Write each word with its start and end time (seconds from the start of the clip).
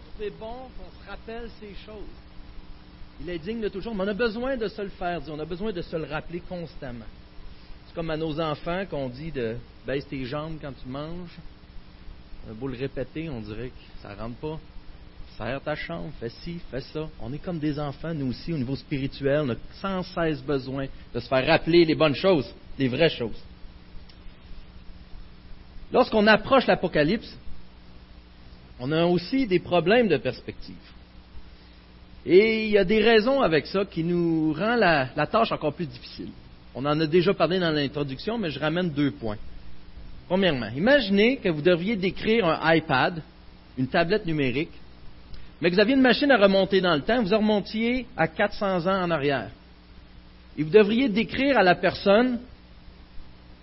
le 0.00 0.10
trouver 0.12 0.30
bon 0.38 0.68
qu'on 0.76 1.02
se 1.02 1.08
rappelle 1.08 1.48
ces 1.60 1.74
choses. 1.86 2.02
Il 3.20 3.28
est 3.28 3.38
digne 3.38 3.60
de 3.60 3.68
toujours, 3.68 3.94
mais 3.94 4.04
on 4.04 4.08
a 4.08 4.14
besoin 4.14 4.56
de 4.56 4.68
se 4.68 4.82
le 4.82 4.88
faire 4.88 5.20
dire, 5.20 5.34
on 5.34 5.38
a 5.38 5.44
besoin 5.44 5.72
de 5.72 5.82
se 5.82 5.96
le 5.96 6.04
rappeler 6.04 6.40
constamment. 6.40 7.04
C'est 7.86 7.94
comme 7.94 8.10
à 8.10 8.16
nos 8.16 8.40
enfants 8.40 8.84
qu'on 8.88 9.08
dit 9.08 9.30
de 9.30 9.56
baisse 9.86 10.06
tes 10.08 10.24
jambes 10.24 10.58
quand 10.60 10.72
tu 10.72 10.88
manges. 10.88 11.36
Un 12.48 12.54
beau 12.54 12.68
le 12.68 12.78
répéter, 12.78 13.28
on 13.28 13.40
dirait 13.40 13.68
que 13.68 14.02
ça 14.02 14.14
rentre 14.14 14.36
pas. 14.36 14.58
Serre 15.36 15.60
ta 15.60 15.74
chambre, 15.74 16.10
fais 16.18 16.30
ci, 16.30 16.60
fais 16.70 16.80
ça. 16.80 17.08
On 17.20 17.32
est 17.32 17.38
comme 17.38 17.58
des 17.58 17.78
enfants, 17.78 18.14
nous 18.14 18.30
aussi, 18.30 18.52
au 18.52 18.58
niveau 18.58 18.76
spirituel. 18.76 19.42
On 19.44 19.50
a 19.50 19.56
sans 19.80 20.02
cesse 20.02 20.42
besoin 20.42 20.86
de 21.14 21.20
se 21.20 21.28
faire 21.28 21.46
rappeler 21.46 21.84
les 21.84 21.94
bonnes 21.94 22.14
choses, 22.14 22.52
les 22.78 22.88
vraies 22.88 23.10
choses. 23.10 23.42
Lorsqu'on 25.92 26.26
approche 26.26 26.66
l'Apocalypse, 26.66 27.36
on 28.80 28.90
a 28.92 29.04
aussi 29.04 29.46
des 29.46 29.58
problèmes 29.58 30.08
de 30.08 30.16
perspective. 30.16 30.74
Et 32.24 32.64
il 32.64 32.70
y 32.70 32.78
a 32.78 32.84
des 32.84 33.02
raisons 33.02 33.42
avec 33.42 33.66
ça 33.66 33.84
qui 33.84 34.02
nous 34.02 34.52
rend 34.54 34.74
la, 34.76 35.06
tâche 35.26 35.52
encore 35.52 35.74
plus 35.74 35.86
difficile. 35.86 36.30
On 36.74 36.84
en 36.86 36.98
a 36.98 37.06
déjà 37.06 37.34
parlé 37.34 37.58
dans 37.58 37.70
l'introduction, 37.70 38.38
mais 38.38 38.50
je 38.50 38.58
ramène 38.58 38.90
deux 38.90 39.10
points. 39.10 39.38
Premièrement, 40.28 40.68
imaginez 40.74 41.36
que 41.36 41.48
vous 41.48 41.62
devriez 41.62 41.96
décrire 41.96 42.46
un 42.46 42.74
iPad, 42.74 43.22
une 43.76 43.88
tablette 43.88 44.26
numérique, 44.26 44.72
mais 45.60 45.68
que 45.68 45.74
vous 45.74 45.80
aviez 45.80 45.94
une 45.94 46.00
machine 46.00 46.30
à 46.30 46.38
remonter 46.38 46.80
dans 46.80 46.94
le 46.94 47.02
temps, 47.02 47.22
vous 47.22 47.36
remontiez 47.36 48.06
à 48.16 48.28
400 48.28 48.86
ans 48.86 49.02
en 49.02 49.10
arrière. 49.10 49.50
Et 50.56 50.62
vous 50.62 50.70
devriez 50.70 51.08
décrire 51.08 51.58
à 51.58 51.62
la 51.62 51.74
personne 51.74 52.38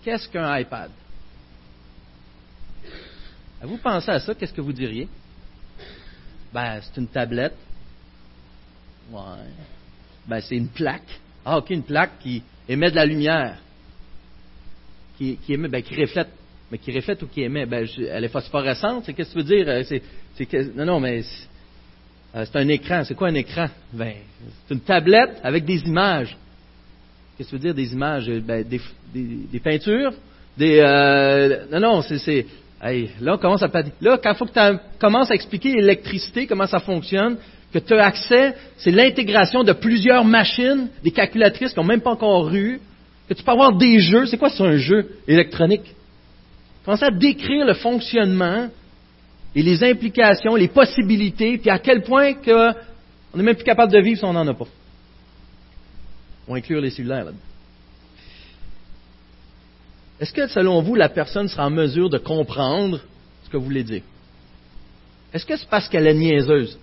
qu'est-ce 0.04 0.28
qu'un 0.30 0.60
iPad? 0.60 0.92
Vous 3.62 3.78
pensez 3.78 4.12
à 4.12 4.20
ça, 4.20 4.36
qu'est-ce 4.36 4.54
que 4.54 4.62
vous 4.62 4.74
diriez? 4.74 5.08
Ben, 6.54 6.80
c'est 6.82 7.00
une 7.00 7.08
tablette. 7.08 7.56
Ouais. 9.12 9.22
Ben, 10.28 10.42
c'est 10.42 10.56
une 10.56 10.68
plaque. 10.68 11.20
Ah, 11.44 11.58
ok, 11.58 11.70
une 11.70 11.84
plaque 11.84 12.20
qui 12.20 12.44
émet 12.68 12.92
de 12.92 12.96
la 12.96 13.06
lumière. 13.06 13.58
Qui, 15.18 15.38
qui 15.38 15.54
émet, 15.54 15.68
ben, 15.68 15.82
qui 15.82 16.00
reflète. 16.00 16.30
Mais 16.72 16.78
qui 16.78 16.92
reflète 16.92 17.24
ou 17.24 17.28
qui 17.28 17.42
émet? 17.42 17.66
Ben, 17.66 17.88
elle 17.98 18.24
est 18.26 18.30
phosphorescente. 18.30 19.06
Qu'est-ce 19.06 19.34
que 19.34 19.40
tu 19.40 19.46
veux 19.46 19.56
dire? 19.56 19.68
Euh, 19.68 19.84
c'est, 19.84 20.76
non, 20.76 20.86
non, 20.86 21.00
mais 21.00 21.24
euh, 22.36 22.46
c'est, 22.46 22.58
un 22.58 22.68
écran. 22.68 23.04
C'est 23.06 23.16
quoi 23.16 23.30
un 23.30 23.36
écran? 23.36 23.68
Ben, 23.94 24.16
c'est 24.68 24.74
une 24.74 24.82
tablette 24.82 25.40
avec 25.44 25.66
des 25.66 25.80
images. 25.80 26.38
Qu'est-ce 27.38 27.52
que 27.52 27.56
tu 27.56 27.62
veux 27.62 27.74
dire 27.74 27.76
des 27.76 27.94
images? 27.94 28.30
Ben, 28.42 28.68
des, 28.68 28.82
des, 29.14 29.60
peintures? 29.60 30.14
Des, 30.58 30.80
euh, 30.80 31.66
non, 31.72 31.80
non, 31.80 32.02
c'est, 32.02 32.46
là, 32.82 33.34
on 33.34 33.38
commence 33.38 33.64
à 33.64 33.70
Là, 34.02 34.18
quand 34.22 34.32
il 34.32 34.36
faut 34.36 34.46
que 34.46 34.54
tu 34.54 34.80
commences 35.00 35.32
à 35.32 35.36
expliquer 35.36 35.74
l'électricité, 35.74 36.48
comment 36.48 36.68
ça 36.68 36.80
fonctionne, 36.80 37.38
que 37.74 37.80
tu 37.80 37.94
as 37.94 38.06
accès, 38.06 38.56
c'est 38.78 38.92
l'intégration 38.92 39.64
de 39.64 39.74
plusieurs 39.74 40.24
machines, 40.24 40.90
des 41.04 41.12
calculatrices 41.12 41.74
qui 41.74 41.80
n'ont 41.80 41.86
même 41.86 42.02
pas 42.02 42.12
encore 42.12 42.54
eu, 42.54 42.80
que 43.28 43.34
tu 43.34 43.44
peux 43.44 43.52
avoir 43.52 43.76
des 43.76 44.00
jeux. 44.00 44.26
C'est 44.26 44.38
quoi, 44.38 44.50
c'est 44.50 44.64
un 44.64 44.78
jeu 44.78 45.18
électronique? 45.28 45.94
Commence 46.86 47.04
à 47.04 47.12
décrire 47.12 47.66
le 47.66 47.74
fonctionnement 47.74 48.70
et 49.54 49.62
les 49.62 49.84
implications, 49.84 50.56
les 50.56 50.70
possibilités, 50.70 51.58
puis 51.58 51.70
à 51.70 51.80
quel 51.80 52.04
point 52.04 52.34
on 53.34 53.38
n'est 53.38 53.44
même 53.44 53.56
plus 53.56 53.66
capable 53.66 53.92
de 53.92 54.00
vivre 54.00 54.20
si 54.20 54.26
on 54.26 54.34
n'en 54.34 54.48
a 54.48 54.54
pas. 54.54 54.68
On 56.48 56.54
va 56.54 56.60
inclure 56.60 56.80
les 56.80 56.92
cellulaires 56.92 57.26
là-dedans. 57.26 57.47
Est-ce 60.20 60.34
que, 60.34 60.48
selon 60.48 60.82
vous, 60.82 60.96
la 60.96 61.10
personne 61.10 61.48
sera 61.48 61.68
en 61.68 61.70
mesure 61.70 62.10
de 62.10 62.18
comprendre 62.18 63.00
ce 63.44 63.50
que 63.50 63.58
vous 63.58 63.66
voulez 63.66 63.84
dire? 63.84 64.02
Est-ce 65.34 65.46
que 65.46 65.56
c'est 65.56 65.70
parce 65.70 65.88
qu'elle 65.88 66.08
est 66.08 66.14
niaiseuse? 66.14 66.78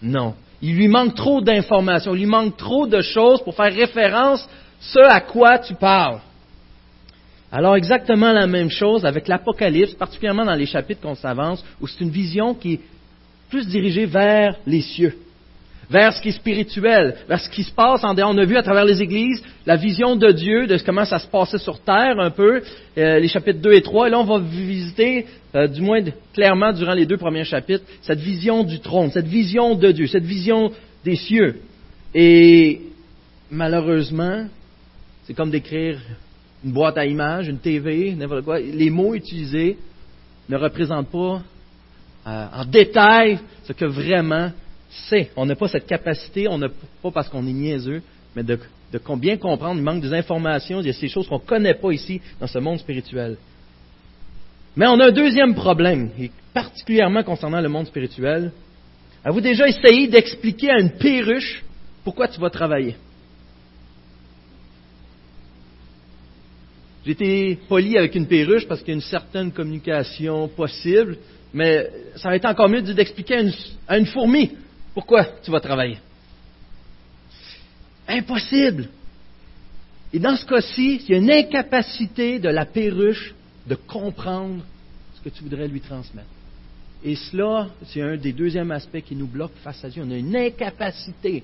Non. 0.00 0.34
Il 0.62 0.76
lui 0.76 0.88
manque 0.88 1.14
trop 1.14 1.40
d'informations, 1.40 2.14
il 2.14 2.20
lui 2.20 2.26
manque 2.26 2.56
trop 2.56 2.86
de 2.86 3.02
choses 3.02 3.42
pour 3.42 3.54
faire 3.54 3.72
référence 3.72 4.44
à 4.44 4.48
ce 4.80 4.98
à 4.98 5.20
quoi 5.20 5.58
tu 5.58 5.74
parles. 5.74 6.20
Alors 7.50 7.76
exactement 7.76 8.32
la 8.32 8.46
même 8.46 8.70
chose 8.70 9.04
avec 9.06 9.28
l'Apocalypse, 9.28 9.94
particulièrement 9.94 10.44
dans 10.44 10.54
les 10.54 10.66
chapitres 10.66 11.00
qu'on 11.00 11.14
s'avance, 11.14 11.64
où 11.80 11.86
c'est 11.86 12.00
une 12.00 12.10
vision 12.10 12.54
qui 12.54 12.74
est 12.74 12.80
plus 13.48 13.66
dirigée 13.66 14.06
vers 14.06 14.56
les 14.66 14.80
cieux 14.80 15.16
vers 15.90 16.12
ce 16.12 16.20
qui 16.20 16.28
est 16.28 16.32
spirituel, 16.32 17.16
vers 17.28 17.40
ce 17.40 17.48
qui 17.50 17.62
se 17.62 17.72
passe 17.72 18.04
en 18.04 18.14
dehors. 18.14 18.30
On 18.30 18.38
a 18.38 18.44
vu 18.44 18.56
à 18.56 18.62
travers 18.62 18.84
les 18.84 19.02
églises 19.02 19.42
la 19.66 19.76
vision 19.76 20.16
de 20.16 20.30
Dieu, 20.30 20.66
de 20.66 20.78
comment 20.84 21.04
ça 21.04 21.18
se 21.18 21.26
passait 21.26 21.58
sur 21.58 21.80
terre 21.80 22.18
un 22.18 22.30
peu, 22.30 22.62
euh, 22.98 23.18
les 23.18 23.28
chapitres 23.28 23.60
2 23.60 23.72
et 23.72 23.82
3. 23.82 24.08
Et 24.08 24.10
là, 24.10 24.20
on 24.20 24.24
va 24.24 24.38
visiter, 24.38 25.26
euh, 25.54 25.66
du 25.66 25.80
moins 25.80 26.00
clairement 26.32 26.72
durant 26.72 26.94
les 26.94 27.06
deux 27.06 27.16
premiers 27.16 27.44
chapitres, 27.44 27.84
cette 28.02 28.20
vision 28.20 28.62
du 28.62 28.80
trône, 28.80 29.10
cette 29.10 29.26
vision 29.26 29.74
de 29.74 29.90
Dieu, 29.90 30.06
cette 30.06 30.24
vision 30.24 30.70
des 31.04 31.16
cieux. 31.16 31.60
Et 32.14 32.80
malheureusement, 33.50 34.46
c'est 35.26 35.34
comme 35.34 35.50
d'écrire 35.50 35.98
une 36.64 36.72
boîte 36.72 36.98
à 36.98 37.06
images, 37.06 37.48
une 37.48 37.58
TV, 37.58 38.14
n'importe 38.14 38.44
quoi. 38.44 38.58
Les 38.58 38.90
mots 38.90 39.14
utilisés 39.14 39.76
ne 40.48 40.56
représentent 40.56 41.10
pas 41.10 41.42
euh, 42.26 42.46
en 42.54 42.64
détail 42.64 43.38
ce 43.64 43.72
que 43.72 43.84
vraiment 43.84 44.50
c'est. 45.08 45.30
On 45.36 45.46
n'a 45.46 45.56
pas 45.56 45.68
cette 45.68 45.86
capacité, 45.86 46.48
on 46.48 46.58
n'a 46.58 46.68
pas 47.02 47.10
parce 47.10 47.28
qu'on 47.28 47.46
est 47.46 47.52
niaiseux, 47.52 48.02
mais 48.34 48.42
de, 48.42 48.58
bien 49.16 49.36
comprendre, 49.36 49.78
il 49.78 49.84
manque 49.84 50.02
des 50.02 50.12
informations, 50.12 50.80
il 50.80 50.86
y 50.86 50.90
a 50.90 50.92
ces 50.92 51.08
choses 51.08 51.28
qu'on 51.28 51.38
ne 51.38 51.46
connaît 51.46 51.74
pas 51.74 51.92
ici 51.92 52.20
dans 52.40 52.46
ce 52.46 52.58
monde 52.58 52.78
spirituel. 52.78 53.36
Mais 54.76 54.86
on 54.86 54.98
a 54.98 55.06
un 55.06 55.12
deuxième 55.12 55.54
problème, 55.54 56.10
et 56.18 56.30
particulièrement 56.52 57.22
concernant 57.22 57.60
le 57.60 57.68
monde 57.68 57.86
spirituel. 57.86 58.52
Avez-vous 59.24 59.40
déjà 59.40 59.68
essayé 59.68 60.08
d'expliquer 60.08 60.70
à 60.70 60.80
une 60.80 60.90
perruche 60.92 61.64
pourquoi 62.02 62.28
tu 62.28 62.38
vas 62.40 62.50
travailler? 62.50 62.96
J'ai 67.04 67.12
été 67.12 67.58
poli 67.68 67.96
avec 67.98 68.14
une 68.14 68.26
perruche 68.26 68.66
parce 68.66 68.80
qu'il 68.80 68.88
y 68.88 68.92
a 68.92 68.94
une 68.94 69.00
certaine 69.00 69.52
communication 69.52 70.48
possible, 70.48 71.18
mais 71.52 71.88
ça 72.16 72.28
va 72.28 72.36
être 72.36 72.46
encore 72.46 72.68
mieux 72.68 72.82
d'expliquer 72.82 73.50
à 73.86 73.98
une 73.98 74.06
fourmi 74.06 74.50
pourquoi 74.94 75.24
tu 75.42 75.50
vas 75.50 75.60
travailler? 75.60 75.98
Impossible. 78.06 78.88
Et 80.12 80.20
dans 80.20 80.36
ce 80.36 80.46
cas-ci, 80.46 81.00
il 81.02 81.10
y 81.10 81.14
a 81.14 81.18
une 81.18 81.30
incapacité 81.30 82.38
de 82.38 82.48
la 82.48 82.64
perruche 82.64 83.34
de 83.66 83.74
comprendre 83.74 84.62
ce 85.16 85.20
que 85.22 85.34
tu 85.34 85.42
voudrais 85.42 85.66
lui 85.66 85.80
transmettre. 85.80 86.28
Et 87.02 87.16
cela, 87.16 87.68
c'est 87.86 88.00
un 88.00 88.16
des 88.16 88.32
deuxièmes 88.32 88.70
aspects 88.70 89.00
qui 89.00 89.16
nous 89.16 89.26
bloque 89.26 89.54
face 89.64 89.84
à 89.84 89.88
Dieu. 89.88 90.04
On 90.06 90.10
a 90.12 90.16
une 90.16 90.36
incapacité 90.36 91.42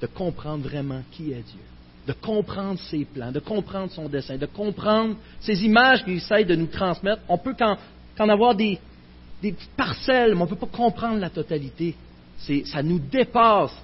de 0.00 0.06
comprendre 0.06 0.64
vraiment 0.64 1.02
qui 1.12 1.30
est 1.30 1.42
Dieu, 1.42 1.62
de 2.06 2.12
comprendre 2.12 2.80
ses 2.80 3.04
plans, 3.04 3.30
de 3.30 3.40
comprendre 3.40 3.92
son 3.92 4.08
dessein, 4.08 4.36
de 4.36 4.46
comprendre 4.46 5.16
ces 5.40 5.64
images 5.64 6.04
qu'il 6.04 6.14
essaye 6.14 6.44
de 6.44 6.56
nous 6.56 6.66
transmettre. 6.66 7.22
On 7.28 7.38
peut 7.38 7.54
qu'en 7.54 8.28
avoir 8.28 8.54
des, 8.56 8.78
des 9.40 9.54
parcelles, 9.76 10.34
mais 10.34 10.42
on 10.42 10.44
ne 10.44 10.50
peut 10.50 10.56
pas 10.56 10.66
comprendre 10.66 11.18
la 11.18 11.30
totalité 11.30 11.94
ça 12.38 12.82
nous 12.82 12.98
dépasse. 12.98 13.74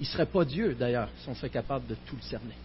Il 0.00 0.02
ne 0.02 0.06
serait 0.06 0.26
pas 0.26 0.44
Dieu, 0.44 0.74
d'ailleurs, 0.74 1.08
si 1.22 1.28
on 1.28 1.34
serait 1.34 1.50
capable 1.50 1.86
de 1.86 1.94
tout 2.06 2.16
le 2.16 2.22
cerner. 2.22 2.56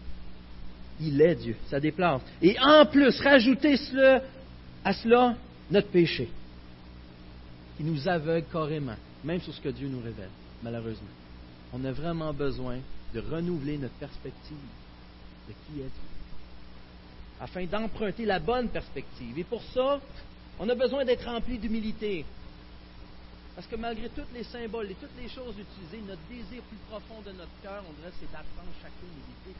Il 0.99 1.21
est 1.21 1.35
Dieu, 1.35 1.55
ça 1.69 1.79
déplace. 1.79 2.21
Et 2.41 2.57
en 2.59 2.85
plus, 2.85 3.19
rajouter 3.21 3.77
cela, 3.77 4.23
à 4.83 4.93
cela 4.93 5.35
notre 5.69 5.89
péché, 5.89 6.29
qui 7.77 7.83
nous 7.83 8.07
aveugle 8.07 8.47
carrément, 8.51 8.95
même 9.23 9.41
sur 9.41 9.53
ce 9.53 9.61
que 9.61 9.69
Dieu 9.69 9.87
nous 9.87 9.99
révèle, 9.99 10.29
malheureusement. 10.63 11.07
On 11.73 11.83
a 11.85 11.91
vraiment 11.91 12.33
besoin 12.33 12.77
de 13.13 13.19
renouveler 13.19 13.77
notre 13.77 13.93
perspective 13.95 14.57
de 15.47 15.53
qui 15.53 15.79
est 15.81 15.83
Dieu, 15.83 15.91
afin 17.39 17.65
d'emprunter 17.65 18.25
la 18.25 18.39
bonne 18.39 18.69
perspective. 18.69 19.37
Et 19.37 19.43
pour 19.43 19.61
ça, 19.73 19.99
on 20.59 20.67
a 20.69 20.75
besoin 20.75 21.05
d'être 21.05 21.25
rempli 21.25 21.59
d'humilité. 21.59 22.25
Parce 23.57 23.65
que 23.65 23.75
malgré 23.75 24.07
tous 24.09 24.21
les 24.35 24.43
symboles 24.43 24.91
et 24.91 24.93
toutes 24.93 25.17
les 25.17 25.27
choses 25.29 25.57
utilisées, 25.57 26.05
notre 26.05 26.21
désir 26.29 26.61
plus 26.61 26.77
profond 26.85 27.19
de 27.25 27.31
notre 27.31 27.59
cœur, 27.63 27.83
on 27.89 27.93
dirait, 27.93 28.13
c'est 28.19 28.29
d'apprendre 28.31 28.69
chacune 28.83 29.09
et 29.09 29.25
de 29.25 29.57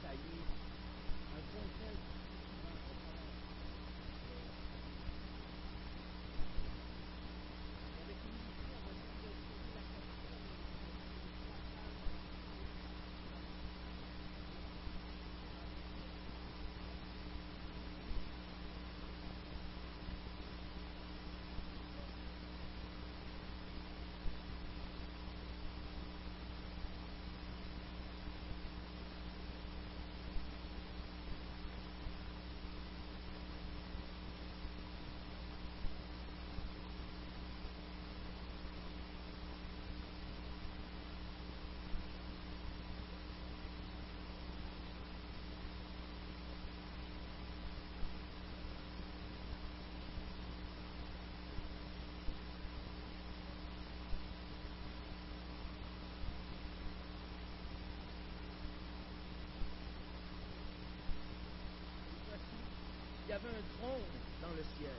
avait 63.37 63.49
un 63.49 63.77
trône 63.79 64.01
dans 64.41 64.55
le 64.55 64.63
ciel. 64.77 64.91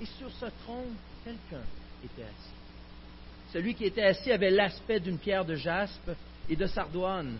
Et 0.00 0.06
sur 0.18 0.30
ce 0.30 0.46
trône, 0.64 0.94
quelqu'un 1.24 1.64
était 2.04 2.22
assis. 2.22 2.54
Celui 3.52 3.74
qui 3.74 3.84
était 3.84 4.02
assis 4.02 4.32
avait 4.32 4.50
l'aspect 4.50 5.00
d'une 5.00 5.18
pierre 5.18 5.44
de 5.44 5.54
jaspe 5.54 6.10
et 6.48 6.56
de 6.56 6.66
sardoine, 6.66 7.38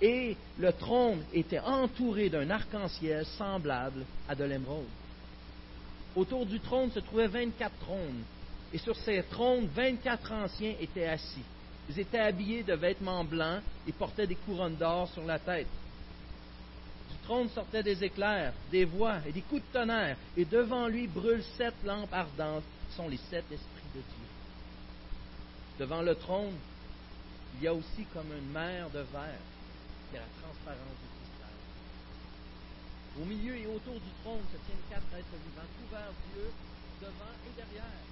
et 0.00 0.36
le 0.58 0.72
trône 0.72 1.22
était 1.32 1.60
entouré 1.60 2.28
d'un 2.28 2.50
arc-en-ciel 2.50 3.24
semblable 3.24 4.04
à 4.28 4.34
de 4.34 4.44
l'émeraude. 4.44 4.86
Autour 6.16 6.44
du 6.46 6.58
trône 6.58 6.90
se 6.90 7.00
trouvaient 7.00 7.28
24 7.28 7.72
trônes, 7.80 8.24
et 8.72 8.78
sur 8.78 8.96
ces 8.96 9.22
trônes, 9.30 9.68
24 9.74 10.32
anciens 10.32 10.74
étaient 10.80 11.06
assis. 11.06 11.44
Ils 11.88 12.00
étaient 12.00 12.18
habillés 12.18 12.62
de 12.62 12.74
vêtements 12.74 13.24
blancs 13.24 13.62
et 13.86 13.92
portaient 13.92 14.26
des 14.26 14.34
couronnes 14.34 14.76
d'or 14.76 15.08
sur 15.08 15.24
la 15.24 15.38
tête. 15.38 15.66
Trône 17.24 17.48
sortaient 17.50 17.82
des 17.82 18.02
éclairs, 18.02 18.52
des 18.70 18.84
voix 18.84 19.18
et 19.26 19.32
des 19.32 19.42
coups 19.42 19.62
de 19.62 19.78
tonnerre, 19.78 20.16
et 20.36 20.44
devant 20.44 20.88
lui 20.88 21.06
brûlent 21.06 21.44
sept 21.56 21.74
lampes 21.84 22.12
ardentes, 22.12 22.64
qui 22.88 22.96
sont 22.96 23.08
les 23.08 23.20
sept 23.30 23.44
esprits 23.50 23.92
de 23.94 24.00
Dieu. 24.00 24.28
Devant 25.78 26.02
le 26.02 26.14
trône, 26.14 26.56
il 27.54 27.64
y 27.64 27.68
a 27.68 27.74
aussi 27.74 28.04
comme 28.12 28.32
une 28.36 28.50
mer 28.52 28.88
de 28.90 29.00
verre 29.00 29.44
qui 30.10 30.16
est 30.16 30.20
la 30.20 30.26
transparence 30.42 30.98
du 31.00 31.08
cristal. 31.14 31.56
Au 33.20 33.24
milieu 33.24 33.56
et 33.56 33.66
autour 33.66 33.94
du 33.94 34.10
trône 34.22 34.42
se 34.50 34.58
tiennent 34.66 34.86
quatre 34.90 35.14
êtres 35.16 35.38
vivants, 35.46 35.70
couverts 35.78 36.12
d'yeux, 36.26 36.52
devant 37.00 37.34
et 37.46 37.56
derrière. 37.56 38.02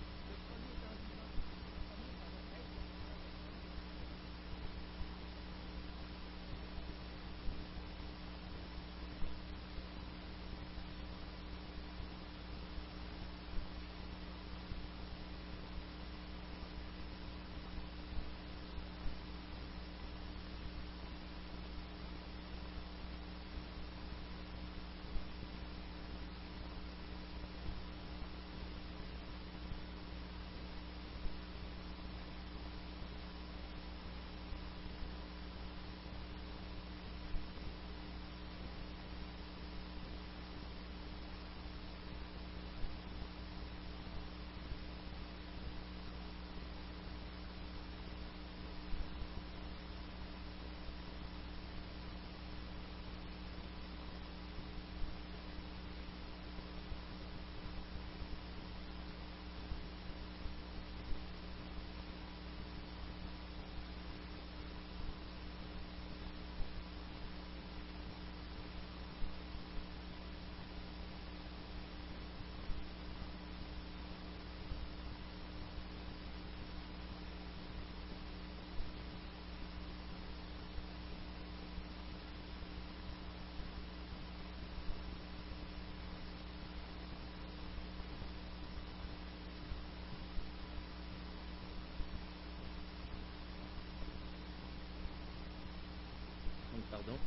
Pardon. 97.01 97.19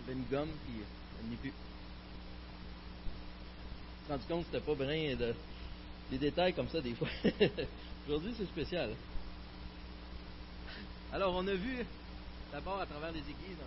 J'avais 0.00 0.18
une 0.18 0.24
gomme, 0.24 0.50
puis 0.66 0.82
elle 1.20 1.30
n'est 1.30 1.36
plus. 1.36 1.52
Je 4.08 4.12
me 4.12 4.18
suis 4.18 4.32
rendu 4.32 4.44
compte 4.44 4.50
que 4.50 4.52
c'était 4.52 4.66
pas 4.66 4.74
brin 4.74 5.14
de. 5.16 5.34
Des 6.10 6.18
détails 6.18 6.52
comme 6.54 6.68
ça, 6.68 6.80
des 6.80 6.94
fois. 6.94 7.08
Aujourd'hui, 8.08 8.34
c'est 8.36 8.46
spécial. 8.46 8.90
Alors, 11.12 11.34
on 11.36 11.46
a 11.46 11.54
vu 11.54 11.86
d'abord 12.52 12.80
à 12.80 12.86
travers 12.86 13.12
les 13.12 13.20
églises 13.20 13.58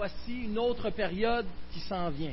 voici 0.00 0.44
une 0.44 0.58
autre 0.58 0.88
période 0.88 1.44
qui 1.74 1.80
s'en 1.80 2.08
vient. 2.08 2.32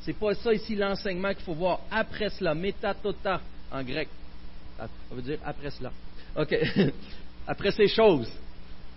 C'est 0.00 0.14
pas 0.14 0.32
ça 0.32 0.54
ici 0.54 0.74
l'enseignement 0.74 1.34
qu'il 1.34 1.44
faut 1.44 1.52
voir. 1.52 1.80
Après 1.90 2.30
cela, 2.30 2.54
métatota 2.54 3.42
en 3.70 3.82
grec. 3.82 4.08
Ça 4.78 4.88
veut 5.10 5.20
dire 5.20 5.38
après 5.44 5.70
cela. 5.70 5.92
OK. 6.34 6.56
après 7.46 7.72
ces 7.72 7.88
choses. 7.88 8.32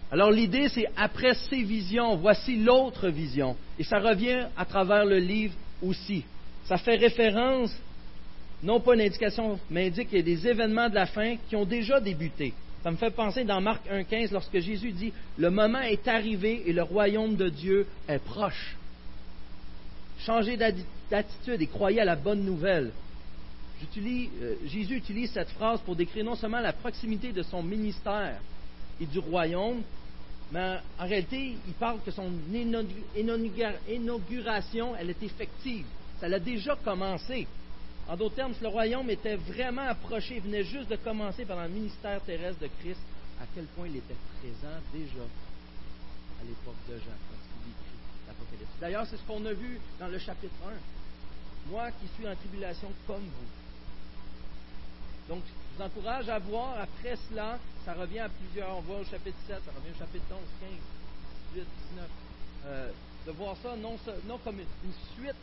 Alors 0.10 0.32
l'idée, 0.32 0.70
c'est 0.70 0.88
après 0.96 1.34
ces 1.34 1.64
visions, 1.64 2.16
voici 2.16 2.56
l'autre 2.56 3.10
vision. 3.10 3.58
Et 3.78 3.84
ça 3.84 4.00
revient 4.00 4.48
à 4.56 4.64
travers 4.64 5.04
le 5.04 5.18
livre 5.18 5.56
aussi. 5.82 6.24
Ça 6.64 6.78
fait 6.78 6.96
référence, 6.96 7.76
non 8.64 8.80
pas 8.80 8.94
une 8.96 9.02
indication, 9.02 9.60
mais 9.70 9.88
indique 9.88 10.08
qu'il 10.08 10.20
y 10.20 10.22
a 10.22 10.24
des 10.24 10.48
événements 10.48 10.88
de 10.88 10.96
la 10.96 11.08
fin 11.08 11.36
qui 11.50 11.58
ont 11.58 11.66
déjà 11.66 12.00
débuté. 12.00 12.54
Ça 12.84 12.92
me 12.92 12.96
fait 12.96 13.12
penser 13.12 13.44
dans 13.44 13.60
Marc 13.60 13.86
1.15 13.88 14.32
lorsque 14.32 14.60
Jésus 14.60 14.92
dit 14.92 15.12
Le 15.38 15.50
moment 15.50 15.82
est 15.82 16.08
arrivé 16.08 16.64
et 16.66 16.74
le 16.74 16.84
royaume 16.84 17.36
de 17.36 17.50
Dieu 17.50 17.86
est 18.08 18.20
proche. 18.20 18.78
Changez 20.20 20.58
d'attitude 20.58 21.62
et 21.62 21.68
croyez 21.68 22.02
à 22.02 22.06
la 22.06 22.16
bonne 22.16 22.44
nouvelle. 22.44 22.92
Euh, 23.98 24.56
Jésus 24.66 24.96
utilise 24.96 25.32
cette 25.32 25.50
phrase 25.50 25.80
pour 25.82 25.96
décrire 25.96 26.26
non 26.26 26.36
seulement 26.36 26.60
la 26.60 26.74
proximité 26.74 27.32
de 27.32 27.44
son 27.44 27.64
ministère 27.64 28.40
et 29.00 29.06
du 29.06 29.20
royaume, 29.20 29.82
mais 30.52 30.78
en 31.00 31.08
réalité, 31.08 31.56
il 31.66 31.74
parle 31.74 32.00
que 32.06 32.12
son 32.12 32.30
inauguration, 33.88 34.96
elle 35.00 35.12
est 35.12 35.24
effective. 35.24 35.86
Ça 36.20 36.26
a 36.26 36.40
déjà 36.40 36.76
commencé. 36.76 37.48
En 38.10 38.18
d'autres 38.18 38.36
termes, 38.36 38.56
le 38.60 38.68
royaume 38.68 39.08
était 39.12 39.36
vraiment 39.36 39.84
approché, 39.84 40.40
venait 40.40 40.64
juste 40.64 40.90
de 40.90 40.96
commencer 40.96 41.46
pendant 41.46 41.64
le 41.64 41.70
ministère 41.70 42.20
terrestre 42.22 42.60
de 42.60 42.70
Christ, 42.82 43.02
à 43.40 43.46
quel 43.54 43.66
point 43.66 43.88
il 43.88 43.98
était 43.98 44.16
présent 44.40 44.78
déjà 44.92 45.22
à 46.42 46.44
l'époque 46.44 46.76
de 46.90 46.96
Jean, 46.96 47.18
quand 47.30 47.38
il 47.62 47.70
écrit 47.70 48.00
l'Apocalypse. 48.28 48.72
D'ailleurs, 48.82 49.06
c'est 49.06 49.18
ce 49.18 49.22
qu'on 49.28 49.46
a 49.46 49.54
vu 49.54 49.80
dans 50.00 50.08
le 50.08 50.18
chapitre 50.18 50.56
1. 50.66 51.70
moi 51.70 51.92
qui 51.92 52.08
suis 52.16 52.28
en 52.28 52.36
tribulation 52.36 52.92
comme 53.06 53.22
vous. 53.22 53.50
Donc, 55.28 55.44
je 55.46 55.78
vous 55.78 55.84
encourage 55.84 56.30
à 56.30 56.40
voir 56.40 56.80
après 56.82 57.16
cela, 57.30 57.60
ça 57.86 57.94
revient 57.94 58.20
à 58.22 58.30
plusieurs, 58.30 58.76
on 58.76 58.82
voit 58.82 59.02
au 59.02 59.06
chapitre 59.06 59.38
7, 59.46 59.58
ça 59.64 59.72
revient 59.78 59.94
au 59.96 60.00
chapitre 60.00 60.26
11, 60.32 60.40
15, 60.62 60.70
18, 61.54 61.68
19, 62.66 62.94
de 63.28 63.32
voir 63.34 63.56
ça 63.62 63.76
non, 63.76 64.00
comme 64.44 64.60
une 64.60 64.94
suite 65.16 65.36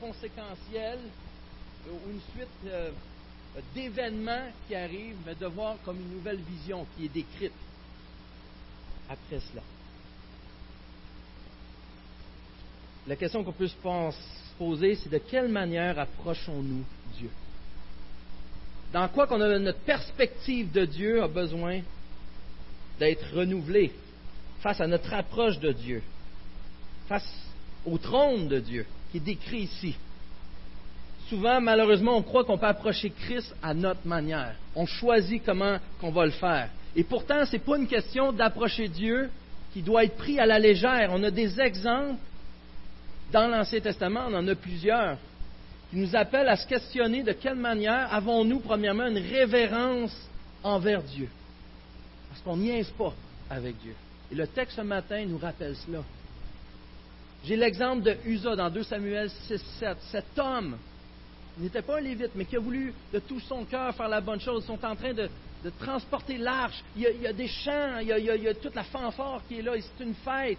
conséquentielle 0.00 1.00
une 1.86 2.20
suite 2.34 2.48
euh, 2.66 2.90
d'événements 3.74 4.48
qui 4.66 4.74
arrivent, 4.74 5.16
mais 5.26 5.34
de 5.34 5.46
voir 5.46 5.76
comme 5.84 6.00
une 6.00 6.16
nouvelle 6.16 6.40
vision 6.40 6.86
qui 6.96 7.06
est 7.06 7.08
décrite 7.08 7.52
après 9.08 9.40
cela. 9.40 9.62
La 13.06 13.16
question 13.16 13.44
qu'on 13.44 13.52
peut 13.52 13.68
se 13.68 13.76
poser, 14.58 14.96
c'est 14.96 15.10
de 15.10 15.18
quelle 15.18 15.48
manière 15.48 15.98
approchons-nous 15.98 16.84
Dieu? 17.18 17.30
Dans 18.92 19.08
quoi 19.08 19.26
qu'on 19.26 19.40
a 19.40 19.58
notre 19.58 19.80
perspective 19.80 20.70
de 20.70 20.84
Dieu 20.84 21.22
a 21.22 21.28
besoin 21.28 21.80
d'être 22.98 23.34
renouvelée 23.34 23.92
face 24.60 24.80
à 24.80 24.86
notre 24.86 25.12
approche 25.12 25.58
de 25.58 25.72
Dieu, 25.72 26.02
face 27.08 27.28
au 27.84 27.98
trône 27.98 28.48
de 28.48 28.60
Dieu 28.60 28.86
qui 29.10 29.18
est 29.18 29.20
décrit 29.20 29.62
ici? 29.62 29.96
Souvent, 31.28 31.60
malheureusement, 31.60 32.16
on 32.16 32.22
croit 32.22 32.44
qu'on 32.44 32.58
peut 32.58 32.66
approcher 32.66 33.10
Christ 33.10 33.54
à 33.62 33.72
notre 33.72 34.06
manière. 34.06 34.54
On 34.74 34.86
choisit 34.86 35.42
comment 35.44 35.78
qu'on 36.00 36.10
va 36.10 36.26
le 36.26 36.32
faire. 36.32 36.68
Et 36.94 37.02
pourtant, 37.02 37.44
ce 37.46 37.52
n'est 37.52 37.58
pas 37.60 37.76
une 37.76 37.86
question 37.86 38.32
d'approcher 38.32 38.88
Dieu 38.88 39.30
qui 39.72 39.82
doit 39.82 40.04
être 40.04 40.16
pris 40.16 40.38
à 40.38 40.46
la 40.46 40.58
légère. 40.58 41.10
On 41.12 41.22
a 41.22 41.30
des 41.30 41.60
exemples 41.60 42.18
dans 43.32 43.48
l'Ancien 43.48 43.80
Testament, 43.80 44.26
on 44.28 44.34
en 44.34 44.46
a 44.46 44.54
plusieurs, 44.54 45.16
qui 45.90 45.96
nous 45.96 46.14
appellent 46.14 46.48
à 46.48 46.56
se 46.56 46.66
questionner 46.66 47.22
de 47.22 47.32
quelle 47.32 47.56
manière 47.56 48.12
avons-nous, 48.12 48.60
premièrement, 48.60 49.06
une 49.06 49.18
révérence 49.18 50.14
envers 50.62 51.02
Dieu. 51.02 51.28
Parce 52.28 52.42
qu'on 52.42 52.56
niaise 52.56 52.90
pas 52.90 53.12
avec 53.50 53.76
Dieu. 53.80 53.94
Et 54.30 54.34
le 54.34 54.46
texte 54.46 54.76
ce 54.76 54.82
matin 54.82 55.24
nous 55.26 55.38
rappelle 55.38 55.74
cela. 55.86 56.02
J'ai 57.44 57.56
l'exemple 57.56 58.02
de 58.02 58.16
Usa 58.24 58.56
dans 58.56 58.70
2 58.70 58.82
Samuel 58.84 59.30
6, 59.30 59.58
7. 59.80 59.96
Cet 60.10 60.38
homme 60.38 60.76
il 61.56 61.64
n'était 61.64 61.82
pas 61.82 61.98
un 61.98 62.00
lévite, 62.00 62.32
mais 62.34 62.44
qui 62.44 62.56
a 62.56 62.60
voulu 62.60 62.92
de 63.12 63.18
tout 63.20 63.38
son 63.40 63.64
cœur 63.64 63.94
faire 63.94 64.08
la 64.08 64.20
bonne 64.20 64.40
chose. 64.40 64.64
Ils 64.64 64.66
sont 64.66 64.84
en 64.84 64.96
train 64.96 65.12
de, 65.12 65.28
transporter 65.78 66.36
l'arche. 66.36 66.82
Il, 66.96 67.02
y 67.02 67.26
a 67.26 67.32
des 67.32 67.46
chants, 67.46 67.98
il 68.00 68.08
y 68.08 68.48
a, 68.48 68.54
toute 68.54 68.74
la 68.74 68.84
fanfare 68.84 69.40
qui 69.48 69.58
est 69.58 69.62
là, 69.62 69.72
c'est 69.78 70.04
une 70.04 70.14
fête. 70.14 70.58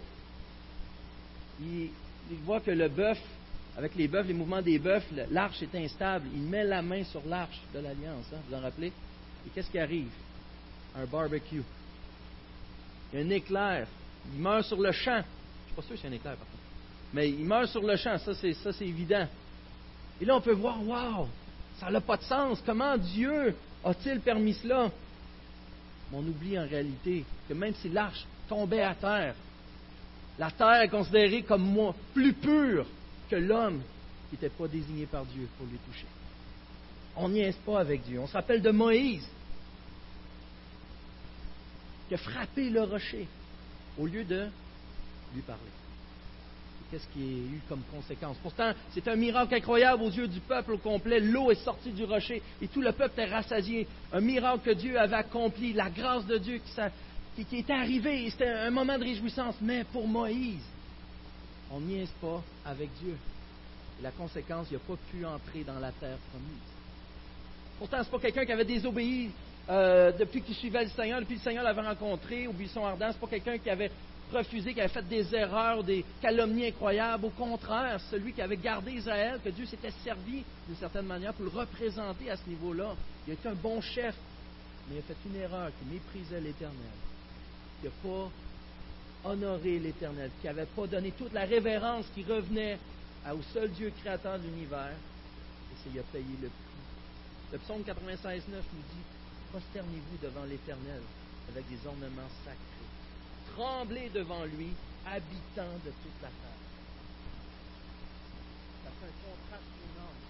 Il, 1.60 1.90
voit 2.44 2.60
que 2.60 2.70
le 2.70 2.88
bœuf, 2.88 3.20
avec 3.76 3.94
les 3.94 4.08
bœufs, 4.08 4.24
les 4.26 4.34
mouvements 4.34 4.62
des 4.62 4.78
bœufs, 4.78 5.02
l'arche 5.30 5.62
est 5.62 5.74
instable. 5.76 6.28
Il 6.34 6.42
met 6.42 6.64
la 6.64 6.82
main 6.82 7.04
sur 7.04 7.22
l'arche 7.26 7.60
de 7.74 7.78
l'Alliance, 7.78 8.26
hein, 8.34 8.38
vous 8.48 8.56
en 8.56 8.60
rappelez? 8.60 8.88
Et 8.88 9.50
qu'est-ce 9.54 9.70
qui 9.70 9.78
arrive? 9.78 10.10
Un 10.96 11.04
barbecue. 11.04 11.62
Il 13.12 13.20
y 13.20 13.22
a 13.22 13.26
un 13.26 13.30
éclair. 13.30 13.86
Il 14.34 14.40
meurt 14.40 14.64
sur 14.64 14.80
le 14.80 14.90
champ. 14.92 15.20
Je 15.20 15.20
ne 15.20 15.66
suis 15.66 15.74
pas 15.76 15.82
sûr 15.82 15.94
que 15.94 16.00
c'est 16.00 16.08
un 16.08 16.12
éclair, 16.12 16.36
par 16.36 16.46
contre. 16.46 16.62
Mais 17.12 17.28
il 17.28 17.44
meurt 17.44 17.68
sur 17.68 17.82
le 17.82 17.96
champ, 17.96 18.16
ça 18.18 18.32
c'est 18.34 18.86
évident. 18.86 19.28
Et 20.20 20.24
là, 20.24 20.36
on 20.36 20.40
peut 20.40 20.52
voir, 20.52 20.82
waouh, 20.86 21.26
ça 21.78 21.90
n'a 21.90 22.00
pas 22.00 22.16
de 22.16 22.22
sens. 22.22 22.62
Comment 22.64 22.96
Dieu 22.96 23.54
a-t-il 23.84 24.20
permis 24.20 24.54
cela? 24.54 24.90
Mais 26.10 26.18
on 26.18 26.26
oublie 26.26 26.58
en 26.58 26.66
réalité 26.66 27.24
que 27.48 27.54
même 27.54 27.74
si 27.74 27.88
l'arche 27.88 28.24
tombait 28.48 28.82
à 28.82 28.94
terre, 28.94 29.34
la 30.38 30.50
terre 30.50 30.82
est 30.82 30.88
considérée 30.88 31.42
comme 31.42 31.62
moi, 31.62 31.94
plus 32.14 32.32
pure 32.32 32.86
que 33.28 33.36
l'homme 33.36 33.80
qui 34.28 34.36
n'était 34.36 34.50
pas 34.50 34.68
désigné 34.68 35.06
par 35.06 35.24
Dieu 35.24 35.48
pour 35.56 35.66
lui 35.66 35.78
toucher. 35.78 36.06
On 37.16 37.28
n'y 37.28 37.40
est 37.40 37.58
pas 37.60 37.80
avec 37.80 38.04
Dieu. 38.04 38.20
On 38.20 38.26
se 38.26 38.34
rappelle 38.34 38.62
de 38.62 38.70
Moïse 38.70 39.26
qui 42.08 42.14
a 42.14 42.18
frappé 42.18 42.70
le 42.70 42.82
rocher 42.82 43.26
au 43.98 44.06
lieu 44.06 44.24
de 44.24 44.48
lui 45.34 45.42
parler 45.42 45.75
qu'est-ce 46.96 47.12
qui 47.12 47.22
est 47.22 47.56
eu 47.56 47.60
comme 47.68 47.82
conséquence. 47.94 48.36
Pourtant, 48.42 48.72
c'est 48.92 49.06
un 49.08 49.16
miracle 49.16 49.54
incroyable 49.54 50.02
aux 50.02 50.10
yeux 50.10 50.28
du 50.28 50.40
peuple 50.40 50.72
au 50.72 50.78
complet. 50.78 51.20
L'eau 51.20 51.50
est 51.50 51.62
sortie 51.62 51.90
du 51.90 52.04
rocher 52.04 52.42
et 52.62 52.68
tout 52.68 52.80
le 52.80 52.92
peuple 52.92 53.20
est 53.20 53.26
rassasié. 53.26 53.86
Un 54.12 54.20
miracle 54.20 54.60
que 54.64 54.70
Dieu 54.70 54.98
avait 54.98 55.16
accompli, 55.16 55.72
la 55.72 55.90
grâce 55.90 56.24
de 56.26 56.38
Dieu 56.38 56.60
qui, 57.36 57.44
qui, 57.44 57.56
est 57.56 57.70
arrivée. 57.70 58.30
C'était 58.30 58.48
un 58.48 58.70
moment 58.70 58.98
de 58.98 59.04
réjouissance. 59.04 59.56
Mais 59.60 59.84
pour 59.84 60.08
Moïse, 60.08 60.64
on 61.70 61.80
n'y 61.80 62.00
est 62.00 62.14
pas 62.20 62.42
avec 62.64 62.88
Dieu. 63.02 63.16
Et 64.00 64.02
la 64.02 64.10
conséquence, 64.12 64.68
il 64.70 64.74
n'a 64.74 64.80
pas 64.80 64.96
pu 65.10 65.24
entrer 65.26 65.64
dans 65.64 65.78
la 65.78 65.92
terre 65.92 66.18
promise. 66.30 66.72
Pourtant, 67.78 67.98
ce 67.98 68.04
n'est 68.04 68.10
pas 68.10 68.18
quelqu'un 68.20 68.46
qui 68.46 68.52
avait 68.52 68.64
désobéi 68.64 69.30
euh, 69.68 70.12
depuis 70.12 70.40
qu'il 70.40 70.54
suivait 70.54 70.84
le 70.84 70.90
Seigneur, 70.90 71.20
depuis 71.20 71.34
que 71.34 71.40
le 71.40 71.44
Seigneur 71.44 71.64
l'avait 71.64 71.82
rencontré 71.82 72.46
au 72.46 72.52
buisson 72.52 72.86
ardent. 72.86 73.08
Ce 73.08 73.14
n'est 73.14 73.20
pas 73.20 73.26
quelqu'un 73.26 73.58
qui 73.58 73.68
avait 73.68 73.90
refusé, 74.32 74.74
qui 74.74 74.80
avait 74.80 74.92
fait 74.92 75.06
des 75.08 75.34
erreurs, 75.34 75.82
des 75.84 76.04
calomnies 76.20 76.66
incroyables. 76.66 77.26
Au 77.26 77.30
contraire, 77.30 78.00
celui 78.10 78.32
qui 78.32 78.42
avait 78.42 78.56
gardé 78.56 78.92
Israël, 78.92 79.40
que 79.42 79.50
Dieu 79.50 79.66
s'était 79.66 79.92
servi 80.04 80.44
d'une 80.66 80.76
certaine 80.78 81.06
manière 81.06 81.32
pour 81.34 81.44
le 81.44 81.50
représenter 81.50 82.30
à 82.30 82.36
ce 82.36 82.48
niveau-là. 82.48 82.94
Il 83.26 83.30
a 83.30 83.34
été 83.34 83.48
un 83.48 83.54
bon 83.54 83.80
chef, 83.80 84.14
mais 84.88 84.96
il 84.96 84.98
a 84.98 85.02
fait 85.02 85.16
une 85.26 85.36
erreur 85.36 85.70
qui 85.78 85.94
méprisait 85.94 86.40
l'Éternel, 86.40 86.96
qui 87.80 87.86
n'a 87.86 87.92
pas 88.02 89.30
honoré 89.30 89.78
l'Éternel, 89.78 90.30
qui 90.40 90.46
n'avait 90.46 90.66
pas 90.66 90.86
donné 90.86 91.12
toute 91.12 91.32
la 91.32 91.44
révérence 91.44 92.06
qui 92.14 92.22
revenait 92.24 92.78
au 93.32 93.42
seul 93.52 93.70
Dieu 93.70 93.92
créateur 94.00 94.38
de 94.38 94.44
l'univers. 94.44 94.92
Et 94.92 95.76
ça, 95.82 95.90
il 95.92 95.98
a 95.98 96.02
payé 96.04 96.24
le 96.40 96.48
prix. 96.48 97.52
Le 97.52 97.58
psaume 97.58 97.82
96.9 97.82 98.32
nous 98.32 98.86
dit 98.94 99.04
Prosternez-vous 99.50 100.18
devant 100.22 100.44
l'Éternel 100.44 101.00
avec 101.48 101.68
des 101.68 101.78
ornements 101.86 102.28
sacrés 102.44 102.85
trembler 103.56 104.10
devant 104.12 104.44
lui, 104.44 104.68
habitant 105.06 105.72
de 105.84 105.90
toute 105.90 106.22
la 106.22 106.28
terre 106.28 106.56
énorme 109.54 110.26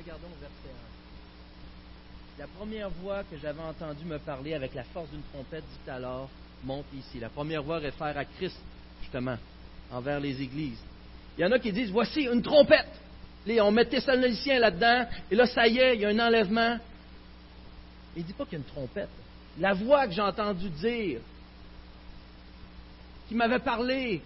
Regardons 0.11 0.35
le 0.35 0.41
verset 0.41 0.75
1. 2.37 2.41
La 2.41 2.47
première 2.47 2.89
voix 2.89 3.23
que 3.23 3.37
j'avais 3.37 3.61
entendue 3.61 4.03
me 4.03 4.19
parler 4.19 4.53
avec 4.53 4.73
la 4.73 4.83
force 4.83 5.09
d'une 5.09 5.21
trompette 5.31 5.63
dit 5.63 5.89
alors, 5.89 6.29
monte 6.65 6.85
ici. 6.93 7.17
La 7.17 7.29
première 7.29 7.63
voix 7.63 7.77
réfère 7.77 8.17
à 8.17 8.25
Christ, 8.25 8.57
justement, 9.01 9.37
envers 9.89 10.19
les 10.19 10.41
églises. 10.41 10.79
Il 11.37 11.41
y 11.41 11.45
en 11.45 11.51
a 11.53 11.59
qui 11.59 11.71
disent, 11.71 11.91
voici 11.91 12.23
une 12.23 12.41
trompette. 12.41 12.89
on 13.47 13.71
met 13.71 13.85
Thessaloniciens 13.85 14.59
là-dedans, 14.59 15.07
et 15.29 15.35
là, 15.35 15.45
ça 15.45 15.65
y 15.67 15.77
est, 15.77 15.95
il 15.95 16.01
y 16.01 16.05
a 16.05 16.09
un 16.09 16.19
enlèvement. 16.19 16.77
Il 18.17 18.23
ne 18.23 18.27
dit 18.27 18.33
pas 18.33 18.43
qu'il 18.43 18.53
y 18.53 18.61
a 18.61 18.65
une 18.65 18.71
trompette. 18.71 19.09
La 19.59 19.73
voix 19.73 20.07
que 20.07 20.13
j'ai 20.13 20.21
entendue 20.21 20.69
dire, 20.71 21.21
qui 23.29 23.35
m'avait 23.35 23.59
parlé 23.59 24.21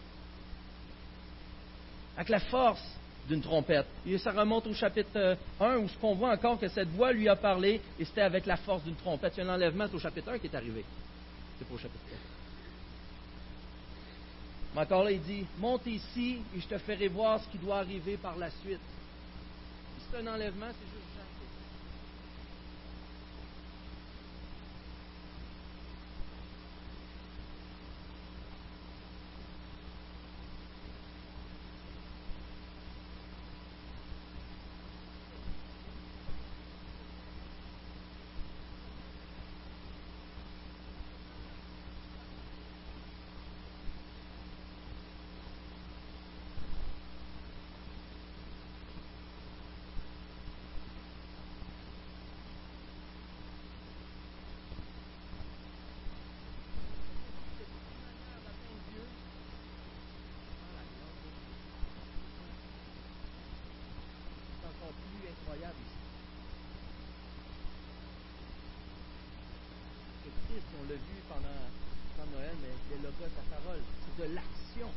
avec 2.17 2.29
la 2.29 2.39
force, 2.39 2.81
d'une 3.27 3.41
trompette. 3.41 3.87
Et 4.05 4.17
ça 4.17 4.31
remonte 4.31 4.67
au 4.67 4.73
chapitre 4.73 5.37
1 5.59 5.77
où 5.77 5.87
ce 5.87 5.97
qu'on 5.97 6.15
voit 6.15 6.31
encore 6.31 6.59
que 6.59 6.67
cette 6.67 6.89
voix 6.89 7.11
lui 7.11 7.27
a 7.27 7.35
parlé 7.35 7.81
et 7.99 8.05
c'était 8.05 8.21
avec 8.21 8.45
la 8.45 8.57
force 8.57 8.83
d'une 8.83 8.95
trompette. 8.95 9.33
Il 9.37 9.43
y 9.43 9.47
a 9.47 9.51
un 9.51 9.55
enlèvement, 9.55 9.85
c'est 9.87 9.95
au 9.95 9.99
chapitre 9.99 10.31
1 10.31 10.39
qui 10.39 10.47
est 10.47 10.55
arrivé. 10.55 10.83
C'est 11.57 11.67
pas 11.67 11.73
au 11.73 11.77
chapitre 11.77 12.03
4. 12.09 12.19
Mais 14.75 14.81
encore 14.81 15.03
là, 15.05 15.11
il 15.11 15.21
dit 15.21 15.45
Monte 15.59 15.87
ici 15.87 16.39
et 16.55 16.59
je 16.59 16.67
te 16.67 16.77
ferai 16.77 17.07
voir 17.07 17.41
ce 17.41 17.47
qui 17.49 17.57
doit 17.57 17.77
arriver 17.77 18.17
par 18.17 18.37
la 18.37 18.49
suite. 18.51 18.79
C'est 20.11 20.17
un 20.17 20.27
enlèvement, 20.27 20.67
c'est 20.67 20.93
juste 20.93 20.94
pendant 72.25 72.37
Noël, 72.37 72.55
mais 72.61 72.73
les 72.89 73.01
logos, 73.03 73.29
ta 73.29 73.45
parole, 73.55 73.81
c'est 74.01 74.23
de 74.23 74.33
l'action. 74.33 74.89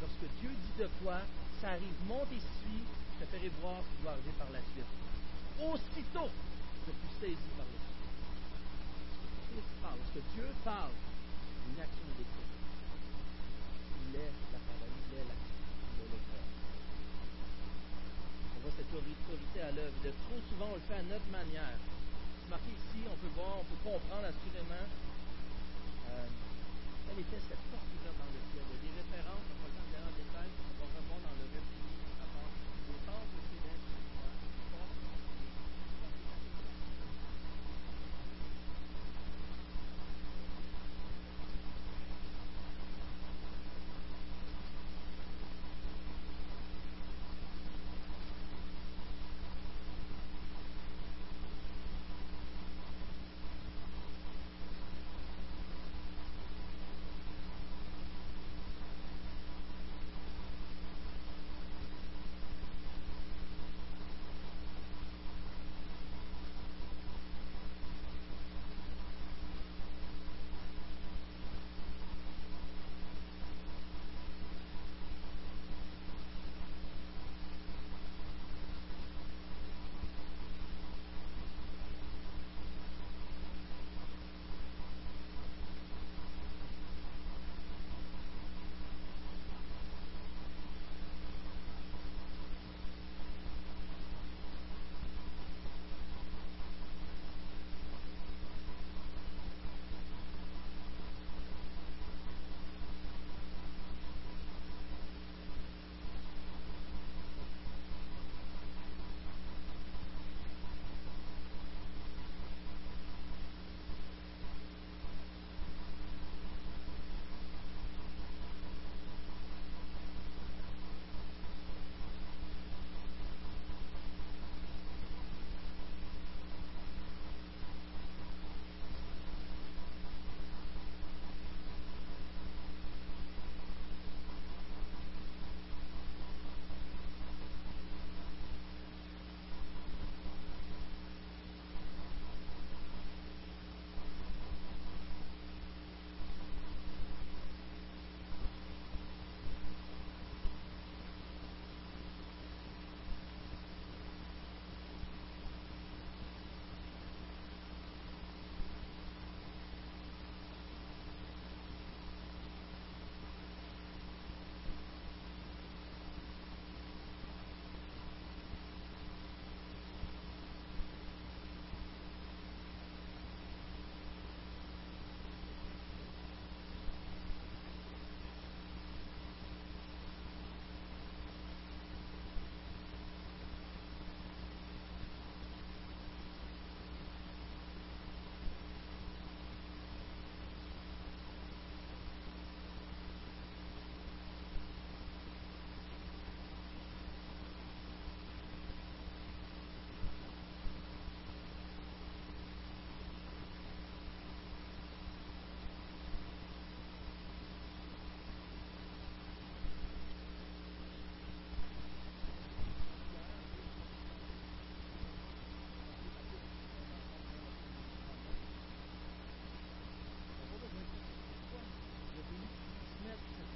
Lorsque 0.00 0.28
Dieu 0.40 0.50
dit 0.50 0.82
de 0.82 0.88
quoi, 1.02 1.20
ça 1.60 1.76
arrive. 1.76 1.96
Monte 2.08 2.32
suis, 2.32 2.80
je 2.80 3.24
te 3.24 3.30
ferai 3.36 3.50
voir 3.60 3.84
ce 3.84 3.90
qui 3.96 4.02
va 4.04 4.12
arriver 4.12 4.32
par 4.38 4.48
la 4.50 4.60
suite. 4.72 4.88
Aussitôt, 5.60 6.30
je 6.88 6.92
suis 6.92 7.12
saisi 7.20 7.48
par 7.56 7.68
le 7.68 7.76
Christ 9.50 9.72
parle. 9.82 9.98
Lorsque 10.00 10.22
Dieu 10.32 10.48
parle, 10.64 10.94
une 11.68 11.80
action 11.80 12.08
d'écoute. 12.16 12.54
Il 14.08 14.16
est 14.16 14.32
la 14.52 14.60
parole, 14.64 14.94
il 14.96 15.12
est 15.20 15.26
l'action, 15.28 15.60
il 15.60 16.00
est 16.00 16.10
le 16.16 16.20
cœur. 16.32 16.46
On 18.56 18.58
voit 18.64 18.72
cette 18.72 18.92
autorité 18.94 19.58
à 19.60 19.70
l'œuvre. 19.76 19.98
De 20.00 20.10
trop 20.24 20.40
souvent, 20.48 20.72
on 20.72 20.78
le 20.80 20.86
fait 20.88 20.96
à 20.96 21.04
notre 21.04 21.28
manière. 21.28 21.76
C'est 21.76 22.50
marqué 22.50 22.72
ici, 22.72 23.04
on 23.04 23.18
peut 23.20 23.32
voir, 23.36 23.60
on 23.60 23.66
peut 23.68 23.82
comprendre 23.84 24.24
assurément. 24.32 24.86
Euh, 26.08 26.49
quelle 27.10 27.26
était 27.26 27.42
cette 27.42 27.64
porte 27.74 27.90
là 28.06 28.12
dans 28.14 28.30
le 28.30 28.40
ciel? 28.54 28.62
Il 28.70 28.70
y 28.70 28.78
a 28.78 28.82
des 28.86 28.94
références, 29.02 29.46
on 29.50 29.58
va 29.58 29.68
de 29.74 29.98
en 29.98 30.14
détail, 30.14 30.46
on 30.46 30.86
va 30.86 31.02
dans 31.26 31.36
le 31.42 31.46
récit, 31.50 31.79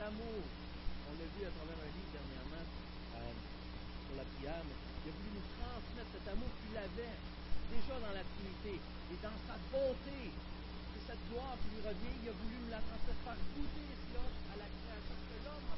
On 0.05 0.11
l'a 1.17 1.29
vu 1.33 1.49
à 1.49 1.53
travers 1.57 1.81
un 1.81 1.93
livre 1.97 2.13
dernièrement 2.13 2.61
euh, 2.61 3.33
sur 4.05 4.15
la 4.21 4.27
prière, 4.37 4.61
mais 4.69 4.77
il 5.01 5.09
a 5.09 5.13
voulu 5.17 5.31
nous 5.33 5.49
transmettre 5.57 6.13
cet 6.13 6.29
amour 6.29 6.53
qu'il 6.61 6.77
avait 6.77 7.17
déjà 7.73 7.97
dans 8.05 8.13
la 8.13 8.21
Trinité 8.21 8.85
et 8.85 9.19
dans 9.25 9.33
sa 9.49 9.57
bonté. 9.73 10.29
C'est 10.29 11.05
cette 11.09 11.25
gloire 11.33 11.57
qui 11.57 11.73
lui 11.73 11.81
revient, 11.81 12.21
il 12.21 12.29
a 12.29 12.37
voulu 12.37 12.53
nous 12.53 12.69
la 12.69 12.85
transmettre 12.85 13.25
par 13.25 13.41
goûter 13.57 13.89
cela 13.97 14.29
à 14.29 14.55
la 14.61 14.69
création 14.69 15.17
que 15.25 15.37
l'homme 15.41 15.73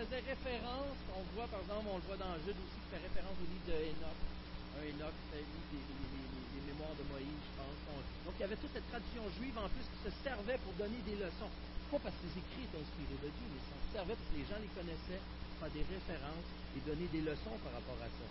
faisait 0.00 0.24
référence, 0.24 0.96
on 1.12 1.20
voit 1.36 1.44
par 1.52 1.60
exemple, 1.60 1.92
on 1.92 2.00
le 2.00 2.06
voit 2.08 2.16
dans 2.16 2.32
Jude 2.40 2.56
aussi, 2.56 2.78
qui 2.80 2.88
fait 2.88 3.04
référence 3.04 3.36
au 3.36 3.44
livre 3.44 3.68
de 3.68 3.76
Enoch. 3.92 4.20
Un 4.80 4.84
Enoch 4.96 5.16
fait 5.28 5.44
les, 5.44 5.76
les, 5.76 6.62
mémoires 6.72 6.96
de 6.96 7.04
Moïse, 7.12 7.36
je 7.44 7.52
pense. 7.60 7.80
donc 8.24 8.32
il 8.40 8.40
y 8.40 8.48
avait 8.48 8.56
toute 8.56 8.72
cette 8.72 8.88
tradition 8.88 9.28
juive 9.36 9.52
en 9.60 9.68
plus 9.68 9.84
qui 9.84 10.00
se 10.00 10.12
servait 10.24 10.56
pour 10.64 10.72
donner 10.80 10.96
des 11.04 11.20
leçons. 11.20 11.52
Pas 11.92 12.00
parce 12.00 12.16
que 12.16 12.32
les 12.32 12.36
écrits 12.40 12.64
étaient 12.64 12.80
inspirés 12.80 13.20
de 13.20 13.28
Dieu, 13.28 13.46
mais 13.52 13.60
ça 13.60 13.76
servait 14.00 14.16
parce 14.16 14.30
que 14.32 14.38
les 14.40 14.46
gens 14.48 14.60
les 14.62 14.72
connaissaient, 14.72 15.20
faire 15.60 15.72
des 15.76 15.84
références 15.84 16.48
et 16.48 16.80
donner 16.80 17.08
des 17.12 17.20
leçons 17.20 17.56
par 17.60 17.76
rapport 17.76 18.00
à 18.00 18.08
ça. 18.08 18.26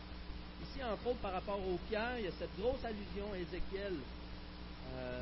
Ici, 0.66 0.82
entre 0.82 1.06
autres, 1.06 1.22
par 1.22 1.38
rapport 1.38 1.62
aux 1.62 1.78
pierres, 1.86 2.18
il 2.18 2.26
y 2.26 2.32
a 2.32 2.36
cette 2.40 2.56
grosse 2.58 2.82
allusion 2.82 3.30
à 3.30 3.38
Ézéchiel, 3.38 3.94
euh, 3.94 5.22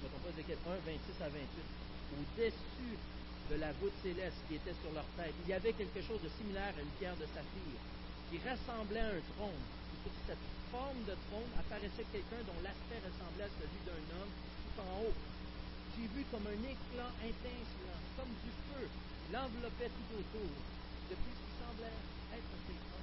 je 0.00 0.08
ne 0.08 0.16
pas, 0.16 0.32
Ézéchiel 0.32 0.56
1, 0.64 0.80
26 0.80 1.20
à 1.20 1.28
28, 1.28 1.44
au-dessus 2.40 2.96
de 3.50 3.56
la 3.56 3.72
voûte 3.80 3.94
céleste 4.02 4.38
qui 4.48 4.56
était 4.56 4.76
sur 4.82 4.92
leur 4.94 5.06
tête. 5.18 5.34
Il 5.44 5.50
y 5.50 5.56
avait 5.56 5.72
quelque 5.72 6.02
chose 6.02 6.20
de 6.22 6.30
similaire 6.38 6.74
à 6.76 6.82
une 6.82 6.94
pierre 6.98 7.16
de 7.16 7.26
saphir 7.34 7.74
qui 8.30 8.38
ressemblait 8.38 9.02
à 9.02 9.12
un 9.12 9.24
trône. 9.36 9.64
Et 9.92 9.98
sur 10.02 10.14
cette 10.26 10.46
forme 10.70 11.02
de 11.04 11.16
trône 11.28 11.52
apparaissait 11.58 12.08
quelqu'un 12.08 12.42
dont 12.48 12.60
l'aspect 12.64 13.02
ressemblait 13.02 13.48
à 13.48 13.54
celui 13.60 13.80
d'un 13.84 14.04
homme 14.16 14.32
tout 14.32 14.76
en 14.80 14.92
haut. 15.04 15.16
J'ai 15.92 16.08
vu 16.08 16.24
comme 16.32 16.46
un 16.48 16.62
éclat 16.64 17.12
intense, 17.20 17.72
comme 18.16 18.32
du 18.40 18.52
feu. 18.72 18.88
Il 19.28 19.36
enveloppait 19.36 19.92
tout 19.92 20.10
autour. 20.16 20.52
Depuis 21.10 21.34
ce 21.36 21.42
qui 21.44 21.54
semblait 21.60 21.98
être 22.32 22.54
quelqu'un 22.64 23.01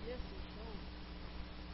ces 0.00 0.40
choses. 0.56 0.84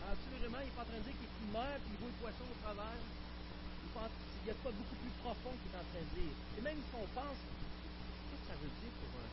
Absolument, 0.03 0.59
il 0.59 0.67
n'est 0.67 0.75
pas 0.75 0.83
en 0.83 0.91
train 0.91 0.99
de 0.99 1.07
dire 1.07 1.15
qu'il 1.15 1.31
est 1.31 1.53
mort 1.55 1.79
et 1.79 1.87
il 1.87 1.97
voit 2.03 2.11
le 2.11 2.19
poisson 2.19 2.47
au 2.51 2.59
travers. 2.67 2.99
Il, 2.99 4.47
y 4.47 4.51
a 4.51 4.59
pas 4.59 4.75
beaucoup 4.75 4.99
plus 4.99 5.15
profond 5.23 5.55
qu'il 5.59 5.71
est 5.71 5.79
en 5.79 5.87
train 5.87 6.03
de 6.03 6.13
dire. 6.19 6.35
Et 6.59 6.63
même 6.63 6.79
si 6.83 6.95
on 6.99 7.07
pense, 7.15 7.39
qu'est-ce 7.39 8.43
que 8.43 8.47
ça 8.49 8.57
veut 8.59 8.75
dire 8.79 8.95
pour 8.99 9.11
un, 9.23 9.31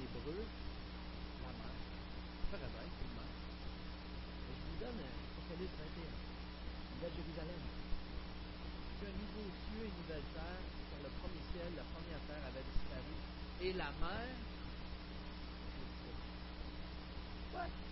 hébreu, 0.00 0.40
la 0.42 1.52
mer? 1.60 1.76
Bien, 2.52 2.56
c'est 2.56 3.04
le 3.04 3.12
mer. 3.20 3.32
je 4.48 4.64
vous 4.64 4.78
donne 4.80 5.00
Apocalypse 5.02 5.76
21, 5.76 7.04
la 7.04 7.08
Jérusalem. 7.12 7.62
Un 9.02 9.12
nouveau 9.12 9.46
cieux 9.50 9.82
et 9.82 9.90
une 9.92 9.98
nouvelle 10.08 10.28
terre, 10.32 10.64
le 11.04 11.10
premier 11.20 11.42
ciel, 11.52 11.68
la 11.74 11.86
première 11.90 12.22
terre 12.28 12.44
avait 12.48 12.64
disparu. 12.64 13.12
Et 13.60 13.72
la 13.76 13.90
mer 14.00 14.28
Quoi? 17.52 17.91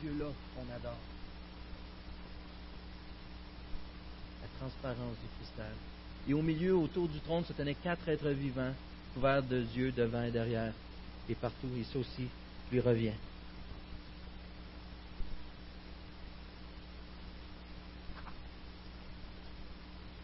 Dieu-là 0.00 0.26
qu'on 0.54 0.74
adore. 0.74 0.98
La 4.42 4.48
transparence 4.58 5.16
du 5.22 5.28
cristal. 5.38 5.72
Et 6.28 6.34
au 6.34 6.42
milieu, 6.42 6.76
autour 6.76 7.08
du 7.08 7.20
trône, 7.20 7.44
se 7.44 7.52
tenaient 7.52 7.74
quatre 7.74 8.08
êtres 8.08 8.30
vivants, 8.30 8.72
couverts 9.14 9.42
de 9.42 9.64
yeux 9.76 9.92
devant 9.92 10.22
et 10.22 10.30
derrière, 10.30 10.72
et 11.28 11.34
partout, 11.34 11.68
et 11.78 11.84
ça 11.84 11.98
aussi 11.98 12.28
lui 12.72 12.80
revient. 12.80 13.12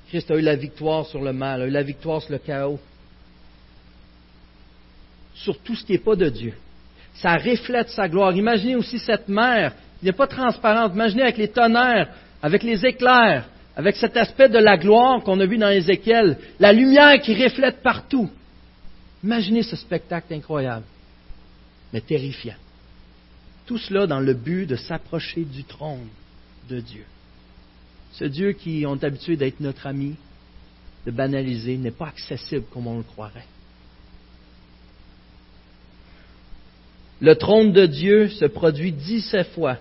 Christ 0.08 0.30
a 0.30 0.34
eu 0.36 0.42
la 0.42 0.56
victoire 0.56 1.06
sur 1.06 1.22
le 1.22 1.32
mal, 1.32 1.62
a 1.62 1.66
eu 1.66 1.70
la 1.70 1.82
victoire 1.82 2.20
sur 2.20 2.32
le 2.32 2.38
chaos, 2.38 2.78
sur 5.34 5.58
tout 5.60 5.74
ce 5.74 5.84
qui 5.84 5.92
n'est 5.92 5.98
pas 5.98 6.16
de 6.16 6.28
Dieu. 6.28 6.54
Ça 7.14 7.36
reflète 7.36 7.90
sa 7.90 8.08
gloire. 8.08 8.34
Imaginez 8.34 8.76
aussi 8.76 8.98
cette 8.98 9.28
mer 9.28 9.74
qui 10.00 10.06
n'est 10.06 10.12
pas 10.12 10.26
transparente. 10.26 10.92
Imaginez 10.94 11.22
avec 11.22 11.38
les 11.38 11.48
tonnerres, 11.48 12.08
avec 12.42 12.62
les 12.62 12.84
éclairs, 12.84 13.48
avec 13.76 13.96
cet 13.96 14.16
aspect 14.16 14.48
de 14.48 14.58
la 14.58 14.76
gloire 14.76 15.22
qu'on 15.22 15.38
a 15.40 15.46
vu 15.46 15.58
dans 15.58 15.70
Ézéchiel, 15.70 16.36
la 16.58 16.72
lumière 16.72 17.20
qui 17.20 17.34
reflète 17.42 17.82
partout. 17.82 18.30
Imaginez 19.22 19.62
ce 19.62 19.76
spectacle 19.76 20.34
incroyable, 20.34 20.84
mais 21.92 22.00
terrifiant. 22.00 22.56
Tout 23.66 23.78
cela 23.78 24.06
dans 24.06 24.20
le 24.20 24.34
but 24.34 24.66
de 24.66 24.76
s'approcher 24.76 25.44
du 25.44 25.64
trône 25.64 26.08
de 26.68 26.80
Dieu. 26.80 27.04
Ce 28.12 28.24
Dieu 28.24 28.52
qui 28.52 28.82
est 28.82 29.04
habitué 29.04 29.36
d'être 29.36 29.60
notre 29.60 29.86
ami, 29.86 30.16
de 31.06 31.10
banaliser, 31.10 31.76
n'est 31.76 31.90
pas 31.90 32.08
accessible 32.08 32.66
comme 32.72 32.86
on 32.86 32.98
le 32.98 33.04
croirait. 33.04 33.46
Le 37.22 37.34
trône 37.36 37.72
de 37.72 37.86
Dieu 37.86 38.28
se 38.28 38.44
produit 38.44 38.92
17 38.92 39.52
fois. 39.52 39.78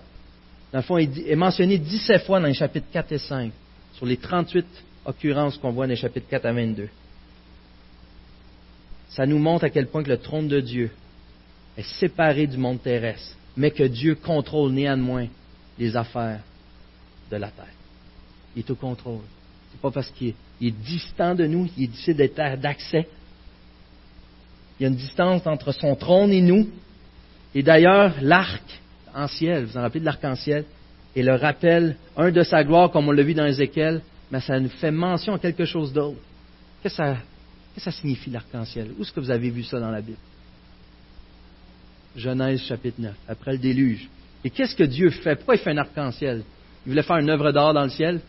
Dans 0.72 0.80
le 0.80 0.84
fond, 0.84 0.98
il 0.98 1.28
est 1.28 1.36
mentionné 1.36 1.78
17 1.78 2.24
fois 2.24 2.40
dans 2.40 2.48
les 2.48 2.54
chapitres 2.54 2.88
4 2.94 3.12
et 3.12 3.18
5, 3.18 3.52
sur 3.96 4.06
les 4.06 4.16
38 4.16 4.66
occurrences 5.06 5.58
qu'on 5.58 5.72
voit 5.72 5.86
dans 5.86 5.90
les 5.90 5.98
chapitres 5.98 6.30
4 6.30 6.46
à 6.46 6.54
22. 6.54 6.88
Ça 9.10 9.26
nous 9.26 9.40
montre 9.40 9.66
à 9.66 9.70
quel 9.70 9.88
point 9.88 10.04
le 10.04 10.18
trône 10.18 10.48
de 10.48 10.62
Dieu 10.62 10.92
est 11.76 12.00
séparé 12.00 12.48
du 12.48 12.56
monde 12.56 12.82
terrestre, 12.82 13.36
mais 13.58 13.72
que 13.72 13.84
Dieu 13.84 14.16
contrôle 14.16 14.72
néanmoins 14.72 15.28
les 15.78 15.98
affaires 15.98 16.40
de 17.30 17.36
la 17.36 17.50
terre 17.50 17.66
il 18.56 18.60
est 18.60 18.70
au 18.70 18.76
contrôle. 18.76 19.22
C'est 19.72 19.82
pas 19.82 19.92
parce 19.92 20.10
qu'il 20.12 20.34
est, 20.62 20.72
distant 20.72 21.36
de 21.36 21.46
nous, 21.46 21.68
qu'il 21.68 21.84
est 21.84 21.88
difficile 21.88 22.16
d'être 22.16 22.60
d'accès. 22.60 23.08
Il 24.80 24.84
y 24.84 24.86
a 24.86 24.90
une 24.90 24.96
distance 24.96 25.46
entre 25.46 25.72
son 25.72 25.96
trône 25.96 26.32
et 26.32 26.42
nous. 26.42 26.68
Et 27.54 27.64
d'ailleurs, 27.64 28.14
l'arc 28.22 28.64
en 29.14 29.28
ciel, 29.28 29.66
vous 29.66 29.72
vous 29.72 29.78
en 29.78 29.82
rappelez 29.82 30.00
de 30.00 30.06
l'arc-en-ciel, 30.06 30.66
et 31.16 31.24
le 31.24 31.36
rappel, 31.36 31.98
un 32.16 32.32
de 32.32 32.44
sa 32.44 32.64
gloire, 32.64 32.92
comme 32.92 33.10
on 33.10 33.12
l'a 33.12 33.24
vu 33.24 33.34
dans 33.34 33.46
Ézéchiel, 33.46 34.02
mais 34.32 34.40
ça 34.40 34.60
nous 34.60 34.70
fait 34.70 34.92
mention 34.92 35.34
à 35.34 35.40
quelque 35.40 35.66
chose 35.66 35.92
d'autre. 35.92 36.18
Qu'est-ce 36.82 36.98
que 36.98 37.04
ça, 37.04 37.18
ça 37.78 37.92
signifie 37.92 38.30
l'arc-en-ciel 38.30 38.92
Où 38.98 39.02
est-ce 39.02 39.12
que 39.12 39.20
vous 39.20 39.32
avez 39.32 39.50
vu 39.50 39.64
ça 39.64 39.80
dans 39.80 39.92
la 39.92 40.02
Bible? 40.02 40.18
Genèse 42.16 42.62
chapitre 42.64 43.02
9, 43.02 43.14
après 43.28 43.54
le 43.54 43.58
déluge. 43.58 44.08
Et 44.44 44.50
qu'est-ce 44.50 44.76
que 44.76 44.84
Dieu 44.84 45.10
fait? 45.10 45.36
Pourquoi 45.36 45.56
il 45.56 45.60
fait 45.60 45.72
un 45.72 45.78
arc-en-ciel 45.78 46.44
Il 46.86 46.90
voulait 46.90 47.04
faire 47.04 47.18
une 47.18 47.30
œuvre 47.30 47.52
d'art 47.52 47.74
dans 47.74 47.84
le 47.84 47.90
ciel? 47.90 48.22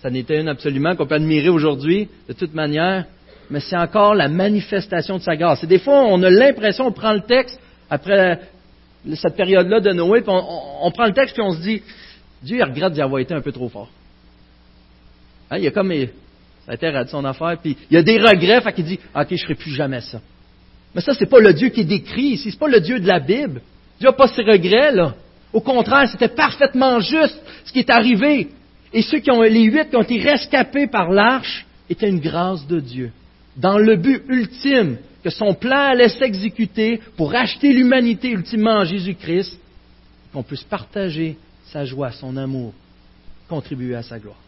Ça 0.00 0.10
n'était 0.10 0.40
une 0.40 0.48
absolument 0.48 0.94
qu'on 0.94 1.06
peut 1.06 1.16
admirer 1.16 1.48
aujourd'hui, 1.48 2.08
de 2.28 2.32
toute 2.32 2.54
manière, 2.54 3.04
mais 3.50 3.60
c'est 3.60 3.76
encore 3.76 4.14
la 4.14 4.28
manifestation 4.28 5.16
de 5.16 5.22
sa 5.22 5.36
grâce. 5.36 5.64
Et 5.64 5.66
des 5.66 5.78
fois, 5.78 6.04
on 6.04 6.22
a 6.22 6.30
l'impression, 6.30 6.86
on 6.86 6.92
prend 6.92 7.12
le 7.12 7.22
texte, 7.22 7.58
après 7.90 8.40
cette 9.14 9.36
période-là 9.36 9.80
de 9.80 9.92
Noé, 9.92 10.20
puis 10.20 10.30
on, 10.30 10.90
prend 10.90 11.06
le 11.06 11.12
texte, 11.12 11.34
puis 11.34 11.42
on 11.42 11.52
se 11.52 11.60
dit, 11.60 11.82
Dieu 12.42 12.58
il 12.58 12.62
regrette 12.62 12.92
d'y 12.92 13.00
avoir 13.00 13.20
été 13.20 13.34
un 13.34 13.40
peu 13.40 13.52
trop 13.52 13.68
fort. 13.68 13.88
Hein, 15.50 15.58
il 15.58 15.64
y 15.64 15.66
a 15.66 15.70
comme, 15.70 15.92
ça 15.92 16.72
a 16.72 16.74
été 16.74 16.90
de 16.90 17.08
son 17.08 17.24
affaire, 17.24 17.56
puis 17.62 17.76
il 17.90 17.94
y 17.94 17.96
a 17.96 18.02
des 18.02 18.18
regrets, 18.18 18.60
fait 18.60 18.72
qu'il 18.72 18.84
dit, 18.84 18.98
ok, 19.14 19.26
je 19.30 19.42
ferai 19.42 19.54
plus 19.54 19.72
jamais 19.72 20.00
ça. 20.00 20.20
Mais 20.94 21.00
ça, 21.00 21.14
c'est 21.14 21.26
pas 21.26 21.40
le 21.40 21.52
Dieu 21.52 21.68
qui 21.68 21.80
est 21.80 21.84
décrit 21.84 22.32
ici, 22.34 22.50
c'est 22.50 22.58
pas 22.58 22.68
le 22.68 22.80
Dieu 22.80 22.98
de 22.98 23.06
la 23.06 23.20
Bible. 23.20 23.62
Dieu 23.98 24.08
n'a 24.08 24.12
pas 24.12 24.28
ses 24.28 24.42
regrets, 24.42 24.92
là. 24.92 25.14
Au 25.52 25.60
contraire, 25.60 26.08
c'était 26.10 26.28
parfaitement 26.28 27.00
juste 27.00 27.40
ce 27.64 27.72
qui 27.72 27.78
est 27.80 27.90
arrivé. 27.90 28.48
Et 28.92 29.02
ceux 29.02 29.18
qui 29.18 29.30
ont, 29.30 29.42
les 29.42 29.64
huit 29.64 29.90
qui 29.90 29.96
ont 29.96 30.02
été 30.02 30.18
rescapés 30.18 30.86
par 30.86 31.10
l'arche 31.10 31.66
étaient 31.88 32.08
une 32.08 32.20
grâce 32.20 32.66
de 32.66 32.80
Dieu. 32.80 33.10
Dans 33.56 33.78
le 33.78 33.96
but 33.96 34.22
ultime 34.28 34.98
que 35.22 35.30
son 35.30 35.54
plan 35.54 35.90
allait 35.90 36.08
s'exécuter 36.08 37.00
pour 37.16 37.34
acheter 37.34 37.72
l'humanité 37.72 38.30
ultimement 38.30 38.78
en 38.78 38.84
Jésus-Christ, 38.84 39.58
qu'on 40.32 40.42
puisse 40.42 40.62
partager 40.62 41.36
sa 41.66 41.84
joie, 41.84 42.12
son 42.12 42.36
amour, 42.36 42.72
contribuer 43.48 43.94
à 43.94 44.02
sa 44.02 44.18
gloire. 44.18 44.38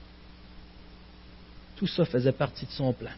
Tout 1.76 1.86
ça 1.86 2.04
faisait 2.04 2.32
partie 2.32 2.66
de 2.66 2.70
son 2.72 2.92
plan. 2.92 3.10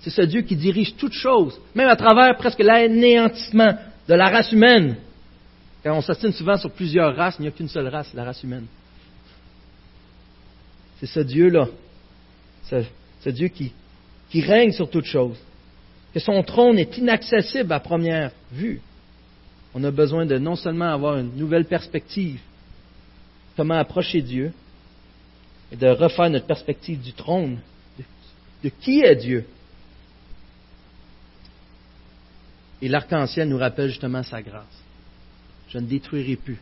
C'est 0.00 0.10
ce 0.10 0.22
Dieu 0.22 0.42
qui 0.42 0.54
dirige 0.54 0.94
toutes 0.96 1.14
choses, 1.14 1.58
même 1.74 1.88
à 1.88 1.96
travers 1.96 2.36
presque 2.36 2.60
l'anéantissement 2.60 3.76
de 4.06 4.14
la 4.14 4.28
race 4.28 4.52
humaine. 4.52 4.96
Car 5.82 5.96
on 5.96 6.02
s'assigne 6.02 6.32
souvent 6.32 6.56
sur 6.56 6.70
plusieurs 6.70 7.16
races, 7.16 7.36
il 7.38 7.42
n'y 7.42 7.48
a 7.48 7.52
qu'une 7.52 7.68
seule 7.68 7.88
race, 7.88 8.12
la 8.14 8.24
race 8.24 8.42
humaine. 8.42 8.66
C'est 11.00 11.06
ce 11.06 11.20
Dieu-là, 11.20 11.68
ce, 12.64 13.30
Dieu 13.30 13.48
qui 13.48 14.40
règne 14.40 14.72
sur 14.72 14.88
toutes 14.88 15.04
choses, 15.04 15.38
que 16.16 16.22
son 16.22 16.42
trône 16.42 16.78
est 16.78 16.96
inaccessible 16.96 17.70
à 17.74 17.78
première 17.78 18.30
vue. 18.50 18.80
On 19.74 19.84
a 19.84 19.90
besoin 19.90 20.24
de 20.24 20.38
non 20.38 20.56
seulement 20.56 20.90
avoir 20.90 21.18
une 21.18 21.36
nouvelle 21.36 21.66
perspective, 21.66 22.40
comment 23.54 23.74
approcher 23.74 24.22
Dieu, 24.22 24.54
et 25.70 25.76
de 25.76 25.88
refaire 25.88 26.30
notre 26.30 26.46
perspective 26.46 27.02
du 27.02 27.12
trône, 27.12 27.58
de, 28.64 28.70
qui 28.80 29.02
est 29.02 29.14
Dieu. 29.16 29.44
Et 32.80 32.88
l'arc-en-ciel 32.88 33.50
nous 33.50 33.58
rappelle 33.58 33.90
justement 33.90 34.22
sa 34.22 34.40
grâce. 34.40 34.64
Je 35.68 35.76
ne 35.76 35.84
détruirai 35.84 36.36
plus. 36.36 36.58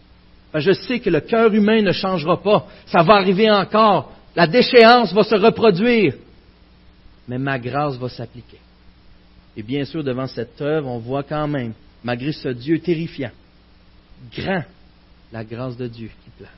je 0.52 0.72
sais 0.72 0.98
que 0.98 1.10
le 1.10 1.20
cœur 1.20 1.54
humain 1.54 1.80
ne 1.80 1.92
changera 1.92 2.42
pas. 2.42 2.66
Ça 2.86 3.04
va 3.04 3.14
arriver 3.14 3.48
encore. 3.52 4.10
La 4.34 4.48
déchéance 4.48 5.12
va 5.12 5.22
se 5.22 5.36
reproduire, 5.36 6.14
mais 7.28 7.38
ma 7.38 7.56
grâce 7.56 7.94
va 7.98 8.08
s'appliquer. 8.08 8.58
Et 9.56 9.62
bien 9.62 9.84
sûr, 9.84 10.02
devant 10.02 10.26
cette 10.26 10.60
œuvre, 10.60 10.88
on 10.88 10.98
voit 10.98 11.22
quand 11.22 11.46
même, 11.46 11.72
malgré 12.02 12.32
ce 12.32 12.48
Dieu 12.48 12.80
terrifiant, 12.80 13.30
grand, 14.36 14.64
la 15.32 15.44
grâce 15.44 15.76
de 15.76 15.86
Dieu 15.86 16.08
qui 16.24 16.30
plane. 16.30 16.50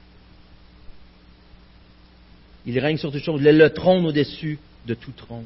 Il 2.65 2.79
règne 2.79 2.97
sur 2.97 3.13
toutes 3.13 3.23
choses. 3.23 3.41
Il 3.41 3.47
est 3.47 3.53
le 3.53 3.71
trône 3.71 4.07
au-dessus 4.07 4.59
de 4.87 4.95
tout 4.95 5.13
trône. 5.13 5.45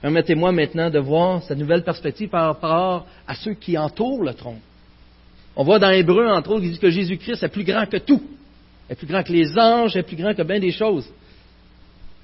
Permettez-moi 0.00 0.52
maintenant 0.52 0.90
de 0.90 0.98
voir 0.98 1.42
cette 1.42 1.58
nouvelle 1.58 1.82
perspective 1.82 2.28
par 2.28 2.46
rapport 2.46 3.06
à 3.26 3.34
ceux 3.34 3.54
qui 3.54 3.76
entourent 3.76 4.22
le 4.22 4.34
trône. 4.34 4.60
On 5.56 5.64
voit 5.64 5.78
dans 5.78 5.90
Hébreu, 5.90 6.28
entre 6.28 6.50
autres, 6.50 6.64
il 6.64 6.72
dit 6.72 6.78
que 6.78 6.90
Jésus-Christ 6.90 7.42
est 7.42 7.48
plus 7.48 7.64
grand 7.64 7.86
que 7.86 7.96
tout 7.96 8.22
est 8.88 8.94
plus 8.94 9.06
grand 9.06 9.22
que 9.22 9.32
les 9.32 9.56
anges, 9.58 9.96
est 9.96 10.02
plus 10.02 10.16
grand 10.16 10.34
que 10.34 10.42
bien 10.42 10.60
des 10.60 10.72
choses. 10.72 11.08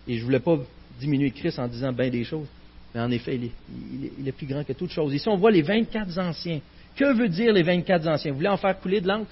Et 0.06 0.14
je 0.14 0.20
ne 0.20 0.24
voulais 0.24 0.40
pas 0.40 0.58
diminuer 0.98 1.30
Christ 1.30 1.58
en 1.58 1.68
disant 1.68 1.92
bien 1.92 2.10
des 2.10 2.24
choses. 2.24 2.48
Mais 2.94 3.00
en 3.00 3.10
effet, 3.10 3.38
il 3.38 4.28
est, 4.28 4.32
plus 4.32 4.46
grand 4.46 4.64
que 4.64 4.72
toutes 4.72 4.90
choses. 4.90 5.14
Ici, 5.14 5.28
on 5.28 5.36
voit 5.36 5.50
les 5.50 5.62
24 5.62 6.18
anciens. 6.18 6.60
Que 6.96 7.14
veut 7.14 7.28
dire 7.28 7.52
les 7.52 7.62
24 7.62 8.06
anciens? 8.08 8.32
Vous 8.32 8.38
voulez 8.38 8.48
en 8.48 8.56
faire 8.56 8.78
couler 8.80 9.00
de 9.00 9.06
l'encre? 9.08 9.30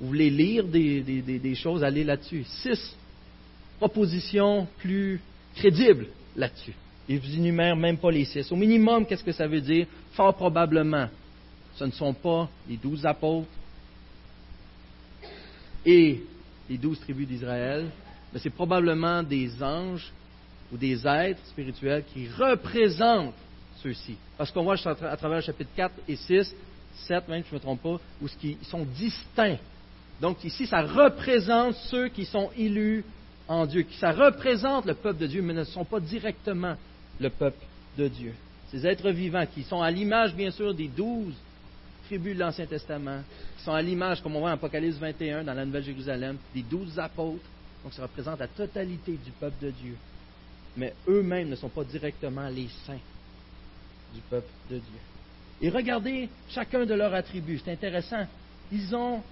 Vous 0.00 0.08
voulez 0.08 0.30
lire 0.30 0.64
des, 0.64 1.54
choses, 1.54 1.84
aller 1.84 2.04
là-dessus. 2.04 2.44
Six 2.44 2.96
propositions 3.78 4.66
plus 4.78 5.20
crédibles 5.54 6.06
là-dessus. 6.36 6.74
Je 7.08 7.16
vous 7.16 7.34
énumère 7.34 7.76
même 7.76 7.96
pas 7.96 8.10
les 8.10 8.24
six. 8.24 8.50
Au 8.50 8.56
minimum, 8.56 9.04
qu'est-ce 9.04 9.24
que 9.24 9.32
ça 9.32 9.46
veut 9.46 9.60
dire? 9.60 9.86
Fort 10.12 10.34
probablement, 10.34 11.08
ce 11.76 11.84
ne 11.84 11.90
sont 11.90 12.14
pas 12.14 12.48
les 12.68 12.76
douze 12.76 13.04
apôtres 13.04 13.48
et 15.84 16.20
les 16.68 16.78
douze 16.78 17.00
tribus 17.00 17.26
d'Israël, 17.26 17.86
mais 18.32 18.38
c'est 18.38 18.50
probablement 18.50 19.22
des 19.22 19.62
anges 19.62 20.12
ou 20.72 20.76
des 20.76 21.06
êtres 21.06 21.44
spirituels 21.46 22.04
qui 22.12 22.28
représentent 22.28 23.34
ceux-ci. 23.82 24.16
Parce 24.36 24.50
qu'on 24.50 24.62
voit 24.62 24.76
à 24.86 25.16
travers 25.16 25.38
le 25.38 25.42
chapitre 25.42 25.70
4 25.74 25.94
et 26.08 26.16
6, 26.16 26.54
7 26.94 27.28
même, 27.28 27.42
je 27.44 27.50
ne 27.50 27.54
me 27.54 27.60
trompe 27.60 27.82
pas, 27.82 28.00
où 28.22 28.28
ils 28.42 28.56
sont 28.62 28.84
distincts. 28.84 29.58
Donc 30.20 30.44
ici, 30.44 30.66
ça 30.66 30.82
représente 30.82 31.74
ceux 31.90 32.08
qui 32.08 32.24
sont 32.24 32.50
élus 32.56 33.04
en 33.48 33.66
Dieu, 33.66 33.82
qui 33.82 33.96
ça 33.96 34.12
représente 34.12 34.86
le 34.86 34.94
peuple 34.94 35.20
de 35.20 35.26
Dieu, 35.26 35.42
mais 35.42 35.54
ne 35.54 35.64
sont 35.64 35.84
pas 35.84 35.98
directement 35.98 36.76
le 37.18 37.30
peuple 37.30 37.64
de 37.96 38.08
Dieu. 38.08 38.34
Ces 38.70 38.86
êtres 38.86 39.10
vivants 39.10 39.46
qui 39.46 39.62
sont 39.62 39.82
à 39.82 39.90
l'image, 39.90 40.34
bien 40.34 40.50
sûr, 40.50 40.74
des 40.74 40.88
douze 40.88 41.34
tribus 42.06 42.34
de 42.34 42.40
l'Ancien 42.40 42.66
Testament, 42.66 43.22
qui 43.56 43.64
sont 43.64 43.72
à 43.72 43.82
l'image, 43.82 44.22
comme 44.22 44.36
on 44.36 44.40
voit 44.40 44.50
en 44.50 44.54
Apocalypse 44.54 44.96
21, 44.96 45.44
dans 45.44 45.54
la 45.54 45.64
Nouvelle-Jérusalem, 45.64 46.36
des 46.54 46.62
douze 46.62 46.98
apôtres. 46.98 47.44
Donc, 47.82 47.92
ça 47.92 48.02
représente 48.02 48.38
la 48.38 48.48
totalité 48.48 49.12
du 49.12 49.30
peuple 49.32 49.64
de 49.64 49.70
Dieu. 49.70 49.96
Mais 50.80 50.94
eux-mêmes 51.06 51.50
ne 51.50 51.56
sont 51.56 51.68
pas 51.68 51.84
directement 51.84 52.48
les 52.48 52.68
saints 52.86 53.04
du 54.14 54.20
peuple 54.30 54.48
de 54.70 54.76
Dieu. 54.76 55.00
Et 55.60 55.68
regardez 55.68 56.30
chacun 56.48 56.86
de 56.86 56.94
leurs 56.94 57.12
attributs. 57.12 57.60
C'est 57.62 57.72
intéressant. 57.72 58.26
Ils 58.72 58.96
ont 58.96 59.22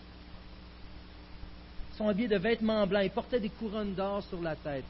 sont 1.97 2.07
habillés 2.07 2.29
de 2.29 2.37
vêtements 2.37 2.87
blancs, 2.87 3.03
ils 3.03 3.11
portaient 3.11 3.41
des 3.41 3.49
couronnes 3.49 3.95
d'or 3.95 4.23
sur 4.25 4.43
la 4.43 4.57
tête. 4.57 4.85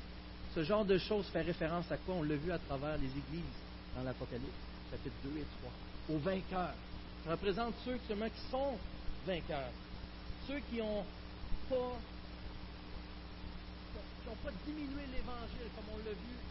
Ce 0.53 0.65
genre 0.65 0.85
de 0.85 0.99
choses 0.99 1.27
fait 1.27 1.43
référence 1.43 1.91
à 1.93 1.97
quoi 1.97 2.17
On 2.17 2.25
l'a 2.25 2.35
vu 2.35 2.51
à 2.51 2.59
travers 2.59 2.99
les 2.99 3.07
églises 3.07 3.57
dans 3.97 4.03
l'Apocalypse, 4.03 4.51
chapitre 4.91 5.15
2 5.23 5.39
et 5.39 5.45
3. 6.09 6.17
Aux 6.17 6.19
vainqueurs. 6.19 6.75
Ça 7.25 7.31
représente 7.31 7.75
ceux 7.85 7.99
qui 8.09 8.15
sont 8.51 8.77
vainqueurs. 9.25 9.71
Ceux 10.49 10.59
qui 10.69 10.79
n'ont 10.79 11.05
pas, 11.71 11.97
qui 13.95 14.45
pas 14.45 14.53
diminué 14.67 15.03
l'Évangile, 15.13 15.71
comme 15.77 15.95
on 15.95 15.99
l'a 15.99 16.11
vu, 16.11 16.48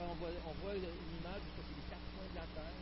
on 0.00 0.14
voit 0.62 0.74
une 0.74 0.82
image 0.82 1.40
où 1.40 1.50
c'est 1.56 1.76
les 1.76 1.86
quatre 1.88 2.08
coins 2.14 2.28
de 2.30 2.36
la 2.36 2.46
terre. 2.54 2.76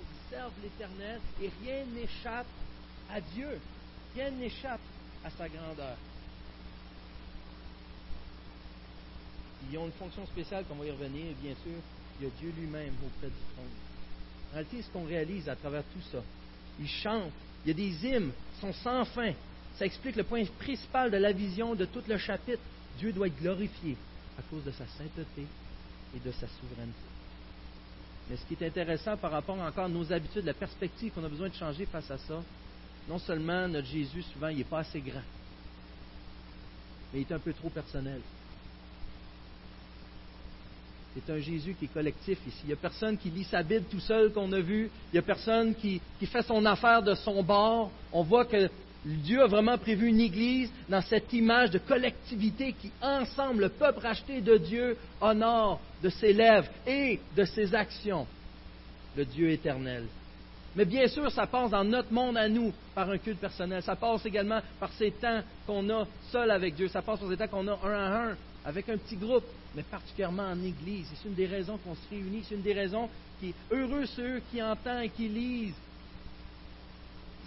Ils 0.00 0.30
servent 0.30 0.60
l'éternel 0.62 1.20
et 1.42 1.50
rien 1.62 1.84
n'échappe 1.86 2.46
à 3.10 3.20
Dieu. 3.20 3.60
Rien 4.14 4.30
n'échappe 4.30 4.80
à 5.24 5.30
sa 5.30 5.48
grandeur. 5.48 5.96
Ils 9.70 9.78
ont 9.78 9.86
une 9.86 9.92
fonction 9.92 10.26
spéciale, 10.26 10.64
qu'on 10.64 10.76
va 10.76 10.86
y 10.86 10.90
revenir, 10.90 11.34
bien 11.42 11.54
sûr. 11.62 11.78
Il 12.18 12.24
y 12.24 12.28
a 12.28 12.32
Dieu 12.40 12.52
lui-même 12.56 12.94
auprès 13.04 13.28
du 13.28 13.42
trône. 13.54 13.70
En 14.50 14.54
réalité, 14.54 14.82
ce 14.82 14.90
qu'on 14.90 15.04
réalise 15.04 15.48
à 15.48 15.56
travers 15.56 15.82
tout 15.84 16.02
ça, 16.10 16.22
ils 16.80 16.88
chantent, 16.88 17.32
il 17.64 17.68
y 17.68 17.70
a 17.72 17.74
des 17.74 18.06
hymnes, 18.06 18.32
ils 18.56 18.60
sont 18.60 18.72
sans 18.72 19.04
fin. 19.04 19.32
Ça 19.80 19.86
explique 19.86 20.16
le 20.16 20.24
point 20.24 20.44
principal 20.58 21.10
de 21.10 21.16
la 21.16 21.32
vision 21.32 21.74
de 21.74 21.86
tout 21.86 22.02
le 22.06 22.18
chapitre. 22.18 22.60
Dieu 22.98 23.14
doit 23.14 23.28
être 23.28 23.40
glorifié 23.40 23.96
à 24.38 24.42
cause 24.42 24.62
de 24.62 24.72
sa 24.72 24.86
sainteté 24.86 25.46
et 26.14 26.18
de 26.18 26.30
sa 26.32 26.46
souveraineté. 26.48 26.98
Mais 28.28 28.36
ce 28.36 28.44
qui 28.44 28.62
est 28.62 28.66
intéressant 28.66 29.16
par 29.16 29.30
rapport 29.30 29.58
encore 29.58 29.86
à 29.86 29.88
nos 29.88 30.12
habitudes, 30.12 30.44
la 30.44 30.52
perspective 30.52 31.14
qu'on 31.14 31.24
a 31.24 31.30
besoin 31.30 31.48
de 31.48 31.54
changer 31.54 31.86
face 31.86 32.10
à 32.10 32.18
ça, 32.18 32.42
non 33.08 33.18
seulement 33.18 33.68
notre 33.68 33.86
Jésus, 33.86 34.22
souvent, 34.34 34.48
il 34.48 34.58
n'est 34.58 34.64
pas 34.64 34.80
assez 34.80 35.00
grand, 35.00 35.22
mais 37.14 37.22
il 37.22 37.26
est 37.26 37.32
un 37.32 37.38
peu 37.38 37.54
trop 37.54 37.70
personnel. 37.70 38.20
c'est 41.14 41.32
un 41.32 41.40
Jésus 41.40 41.74
qui 41.78 41.86
est 41.86 41.92
collectif 41.92 42.38
ici. 42.46 42.60
Il 42.64 42.66
n'y 42.68 42.72
a 42.74 42.76
personne 42.76 43.16
qui 43.16 43.30
lit 43.30 43.44
sa 43.44 43.62
Bible 43.62 43.86
tout 43.90 43.98
seul 43.98 44.32
qu'on 44.32 44.52
a 44.52 44.60
vu. 44.60 44.90
Il 45.10 45.14
n'y 45.14 45.18
a 45.18 45.22
personne 45.22 45.74
qui, 45.74 46.00
qui 46.18 46.26
fait 46.26 46.42
son 46.42 46.64
affaire 46.66 47.02
de 47.02 47.14
son 47.14 47.42
bord. 47.42 47.90
On 48.12 48.22
voit 48.22 48.44
que 48.44 48.70
Dieu 49.04 49.42
a 49.42 49.46
vraiment 49.46 49.78
prévu 49.78 50.08
une 50.08 50.20
Église 50.20 50.70
dans 50.88 51.00
cette 51.00 51.32
image 51.32 51.70
de 51.70 51.78
collectivité 51.78 52.74
qui, 52.74 52.90
ensemble, 53.00 53.62
le 53.62 53.68
peuple 53.70 54.00
racheté 54.00 54.40
de 54.40 54.58
Dieu, 54.58 54.96
honore 55.20 55.80
de 56.02 56.10
ses 56.10 56.32
lèvres 56.32 56.68
et 56.86 57.18
de 57.36 57.44
ses 57.44 57.74
actions 57.74 58.26
le 59.16 59.24
Dieu 59.24 59.50
éternel. 59.50 60.04
Mais 60.76 60.84
bien 60.84 61.08
sûr, 61.08 61.30
ça 61.32 61.46
passe 61.46 61.70
dans 61.70 61.82
notre 61.82 62.12
monde 62.12 62.36
à 62.36 62.48
nous 62.48 62.72
par 62.94 63.10
un 63.10 63.18
culte 63.18 63.40
personnel. 63.40 63.82
Ça 63.82 63.96
passe 63.96 64.24
également 64.24 64.60
par 64.78 64.92
ces 64.92 65.10
temps 65.10 65.40
qu'on 65.66 65.88
a 65.90 66.06
seul 66.30 66.50
avec 66.50 66.76
Dieu. 66.76 66.88
Ça 66.88 67.02
passe 67.02 67.18
par 67.18 67.28
ces 67.28 67.36
temps 67.36 67.48
qu'on 67.48 67.66
a 67.66 67.78
un 67.84 67.92
à 67.92 68.30
un 68.30 68.36
avec 68.64 68.88
un 68.88 68.96
petit 68.98 69.16
groupe, 69.16 69.44
mais 69.74 69.82
particulièrement 69.82 70.44
en 70.44 70.62
Église. 70.62 71.08
C'est 71.14 71.28
une 71.28 71.34
des 71.34 71.46
raisons 71.46 71.78
qu'on 71.78 71.94
se 71.94 72.08
réunit. 72.10 72.44
C'est 72.48 72.54
une 72.54 72.62
des 72.62 72.74
raisons 72.74 73.08
qui 73.40 73.48
est 73.48 73.54
heureux 73.72 74.06
ceux 74.06 74.40
qui 74.50 74.62
entendent 74.62 75.04
et 75.04 75.08
qui 75.08 75.28
lisent. 75.28 75.74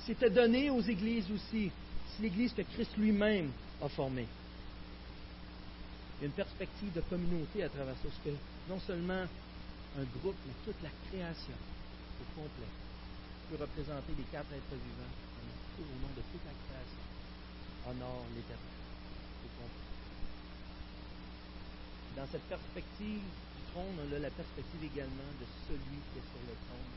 C'était 0.06 0.30
donné 0.30 0.70
aux 0.70 0.82
Églises 0.82 1.32
aussi. 1.32 1.72
C'est 2.12 2.24
l'Église 2.24 2.54
que 2.54 2.62
Christ 2.62 2.92
lui-même 2.98 3.52
a 3.82 3.88
formée. 3.88 4.28
Il 6.20 6.22
y 6.22 6.24
a 6.24 6.28
une 6.28 6.36
perspective 6.36 6.92
de 6.94 7.02
communauté 7.02 7.64
à 7.64 7.70
travers 7.70 7.96
ça, 7.96 8.04
parce 8.04 8.20
que 8.24 8.36
non 8.70 8.80
seulement 8.82 9.24
un 9.24 10.06
groupe, 10.20 10.36
mais 10.46 10.54
toute 10.66 10.82
la 10.84 10.92
création 11.08 11.56
au 11.56 12.26
complet 12.36 12.72
peut 13.50 13.60
représenter 13.60 14.12
les 14.18 14.28
quatre 14.32 14.52
êtres 14.52 14.76
vivants 14.76 15.16
au 15.80 15.96
nom 16.04 16.12
de 16.16 16.24
toute 16.32 16.44
la 16.46 16.56
création. 16.68 17.04
Honore 17.88 18.26
l'éternel 18.36 18.80
au 19.44 19.50
complet. 19.56 19.88
Dans 22.16 22.28
cette 22.32 22.48
perspective 22.52 23.24
du 23.24 23.62
trône, 23.72 23.96
on 24.04 24.16
a 24.16 24.20
la 24.20 24.32
perspective 24.32 24.84
également 24.84 25.32
de 25.40 25.48
celui 25.68 26.00
qui 26.12 26.20
est 26.20 26.28
sur 26.28 26.44
le 26.48 26.56
trône 26.68 26.94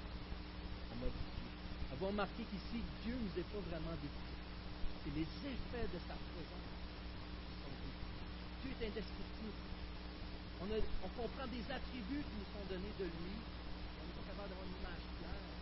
Avons 1.92 2.08
remarqué 2.08 2.42
qu'ici, 2.50 2.82
Dieu 3.04 3.14
ne 3.14 3.20
nous 3.20 3.34
est 3.38 3.48
pas 3.52 3.62
vraiment 3.70 3.94
décrit. 4.02 4.36
C'est 5.04 5.14
les 5.14 5.22
effets 5.22 5.86
de 5.86 5.98
sa 6.08 6.18
présence 6.18 6.66
Dieu 8.62 8.70
est 8.74 8.86
indescriptible. 8.90 9.60
On, 10.60 10.66
on, 10.66 11.10
comprend 11.14 11.46
des 11.46 11.62
attributs 11.70 12.24
qui 12.26 12.36
nous 12.42 12.50
sont 12.50 12.66
donnés 12.66 12.94
de 12.98 13.04
lui. 13.04 13.36
On 13.38 14.02
n'est 14.02 14.16
pas 14.18 14.26
capable 14.34 14.50
d'avoir 14.50 14.66
une 14.66 14.76
image 14.82 15.04
claire. 15.20 15.55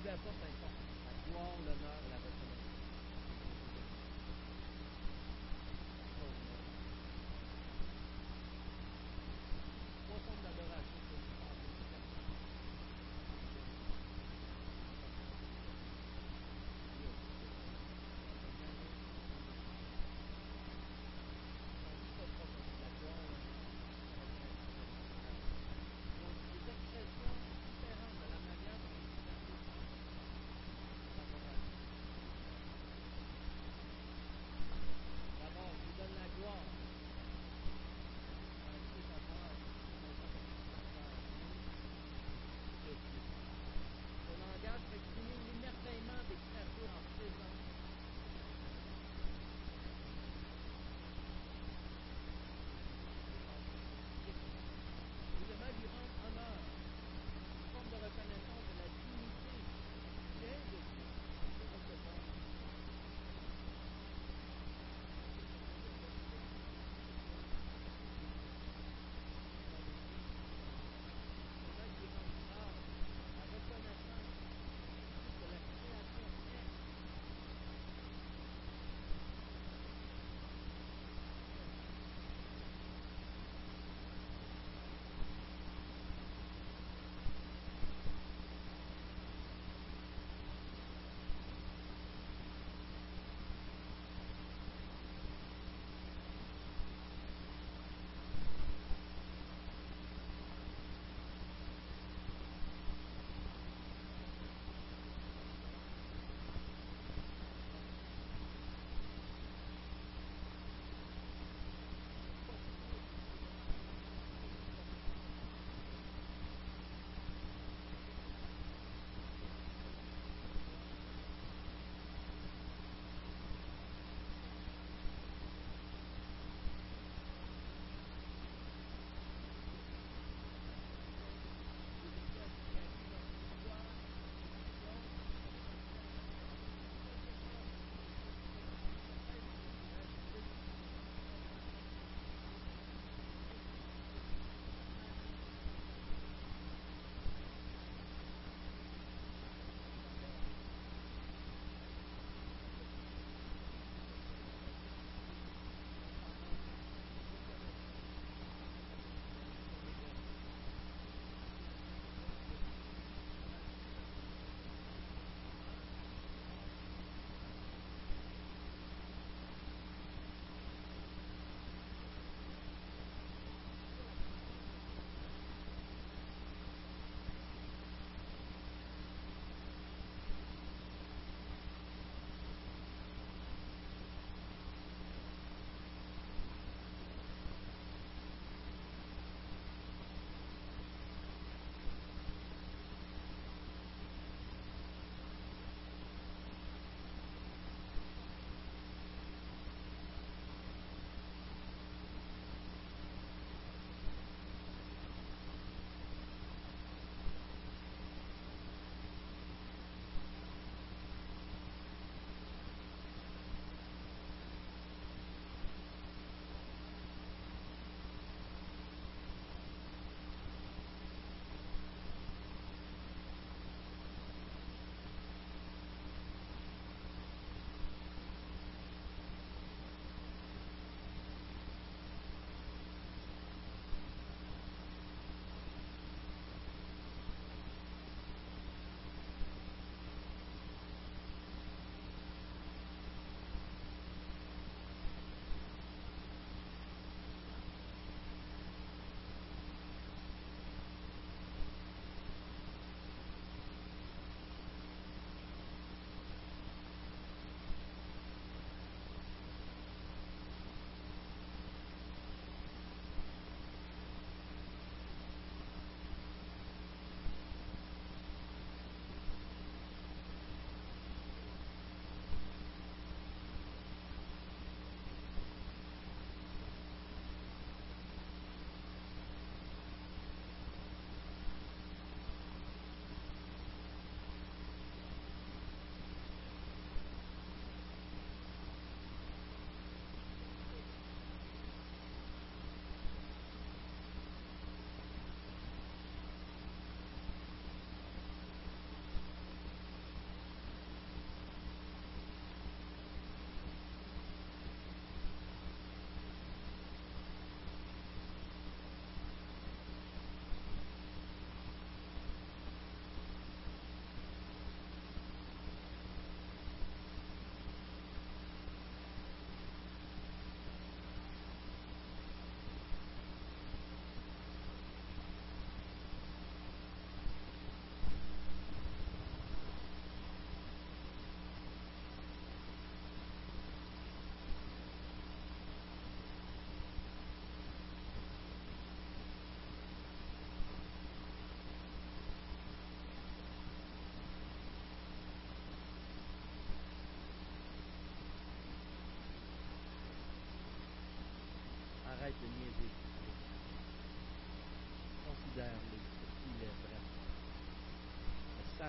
Lui 0.00 0.08
apporte 0.08 0.40
la 0.40 0.48
gloire, 1.28 1.56
l'honneur 1.66 2.11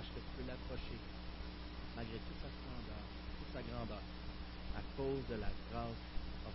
que 0.02 0.18
tu 0.18 0.32
peux 0.38 0.48
l'approcher 0.48 0.98
malgré 1.96 2.18
toute 2.18 2.42
sa 2.42 2.50
splendeur, 2.50 3.04
toute 3.38 3.54
sa 3.54 3.62
grandeur, 3.62 4.02
à 4.74 4.82
cause 4.98 5.22
de 5.30 5.36
la 5.36 5.50
grâce 5.70 6.02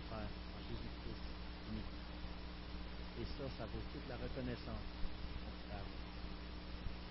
Père 0.09 0.19
en 0.19 0.61
Jésus-Christ 0.69 1.25
Et 3.21 3.25
ça, 3.25 3.45
ça 3.57 3.65
vaut 3.65 3.83
toute 3.93 4.07
la 4.09 4.15
reconnaissance. 4.15 4.85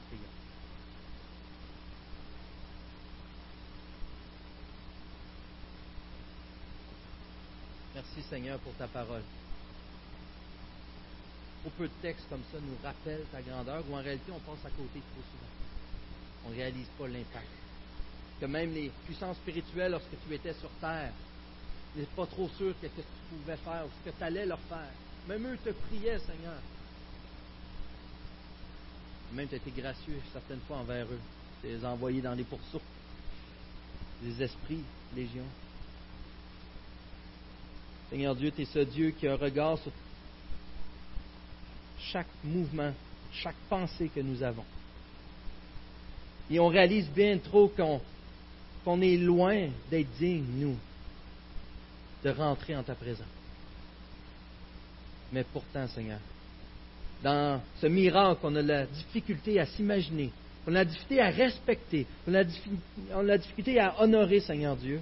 Prions. 0.08 0.22
Merci 7.94 8.22
Seigneur 8.28 8.58
pour 8.60 8.74
ta 8.74 8.86
parole. 8.86 9.22
Trop 11.62 11.70
peu 11.70 11.88
de 11.88 11.92
textes 12.02 12.28
comme 12.28 12.42
ça 12.52 12.58
nous 12.60 12.76
rappellent 12.84 13.26
ta 13.32 13.42
grandeur, 13.42 13.82
ou 13.90 13.94
en 13.94 14.02
réalité 14.02 14.30
on 14.30 14.40
passe 14.40 14.64
à 14.64 14.70
côté 14.70 15.00
trop 15.00 15.22
souvent. 15.32 15.67
On 16.46 16.50
ne 16.50 16.54
réalise 16.54 16.86
pas 16.98 17.08
l'impact. 17.08 17.46
Que 18.40 18.46
même 18.46 18.72
les 18.72 18.90
puissances 19.04 19.36
spirituelles, 19.36 19.92
lorsque 19.92 20.06
tu 20.26 20.34
étais 20.34 20.54
sur 20.54 20.70
terre, 20.80 21.12
n'étaient 21.96 22.14
pas 22.14 22.26
trop 22.26 22.48
sûr 22.56 22.74
que 22.80 22.86
ce 22.86 22.92
que 22.92 23.00
tu 23.00 23.36
pouvais 23.42 23.56
faire 23.56 23.84
ou 23.86 23.90
ce 23.98 24.10
que 24.10 24.16
tu 24.16 24.24
allais 24.24 24.46
leur 24.46 24.60
faire. 24.60 24.90
Même 25.26 25.46
eux 25.46 25.58
te 25.64 25.70
priaient, 25.70 26.18
Seigneur. 26.18 26.60
Même 29.32 29.48
tu 29.48 29.56
as 29.56 29.80
gracieux 29.80 30.20
certaines 30.32 30.60
fois 30.60 30.78
envers 30.78 31.06
eux. 31.06 31.20
Tu 31.60 31.68
les 31.68 31.84
envoyés 31.84 32.22
dans 32.22 32.34
les 32.34 32.44
poursuites. 32.44 32.80
Les 34.22 34.42
esprits, 34.42 34.82
légions. 35.14 35.46
Seigneur 38.10 38.34
Dieu, 38.34 38.50
tu 38.50 38.62
es 38.62 38.64
ce 38.64 38.78
Dieu 38.78 39.10
qui 39.10 39.28
a 39.28 39.32
un 39.32 39.36
regard 39.36 39.78
sur 39.78 39.92
chaque 42.00 42.26
mouvement, 42.42 42.92
chaque 43.32 43.56
pensée 43.68 44.08
que 44.08 44.20
nous 44.20 44.42
avons. 44.42 44.64
Et 46.50 46.58
on 46.58 46.68
réalise 46.68 47.08
bien 47.10 47.38
trop 47.38 47.68
qu'on 47.68 49.00
est 49.02 49.16
loin 49.16 49.68
d'être 49.90 50.10
digne, 50.18 50.44
nous, 50.56 50.76
de 52.24 52.30
rentrer 52.30 52.76
en 52.76 52.82
ta 52.82 52.94
présence. 52.94 53.26
Mais 55.32 55.44
pourtant, 55.44 55.86
Seigneur, 55.88 56.20
dans 57.22 57.60
ce 57.80 57.86
miracle, 57.86 58.40
on 58.44 58.56
a 58.56 58.62
la 58.62 58.86
difficulté 58.86 59.60
à 59.60 59.66
s'imaginer, 59.66 60.30
on 60.66 60.70
a 60.70 60.78
la 60.78 60.84
difficulté 60.84 61.20
à 61.20 61.30
respecter, 61.30 62.06
on 62.26 62.34
a 62.34 62.44
la 63.22 63.38
difficulté 63.38 63.78
à 63.78 64.00
honorer, 64.00 64.40
Seigneur 64.40 64.76
Dieu, 64.76 65.00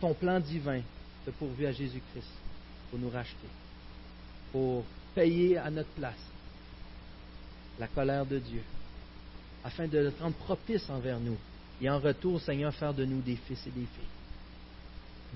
ton 0.00 0.14
plan 0.14 0.40
divin 0.40 0.80
de 1.26 1.30
pourvu 1.32 1.66
à 1.66 1.72
Jésus-Christ 1.72 2.32
pour 2.90 2.98
nous 2.98 3.10
racheter, 3.10 3.48
pour 4.50 4.84
payer 5.14 5.58
à 5.58 5.70
notre 5.70 5.90
place 5.90 6.14
la 7.78 7.86
colère 7.86 8.26
de 8.26 8.38
Dieu, 8.38 8.62
afin 9.64 9.86
de 9.86 9.98
le 9.98 10.12
rendre 10.20 10.36
propice 10.36 10.88
envers 10.90 11.20
nous, 11.20 11.36
et 11.82 11.88
en 11.88 11.98
retour, 11.98 12.40
Seigneur, 12.40 12.74
faire 12.74 12.94
de 12.94 13.04
nous 13.04 13.20
des 13.20 13.36
fils 13.36 13.60
et 13.66 13.70
des 13.70 13.86
filles. 13.86 14.10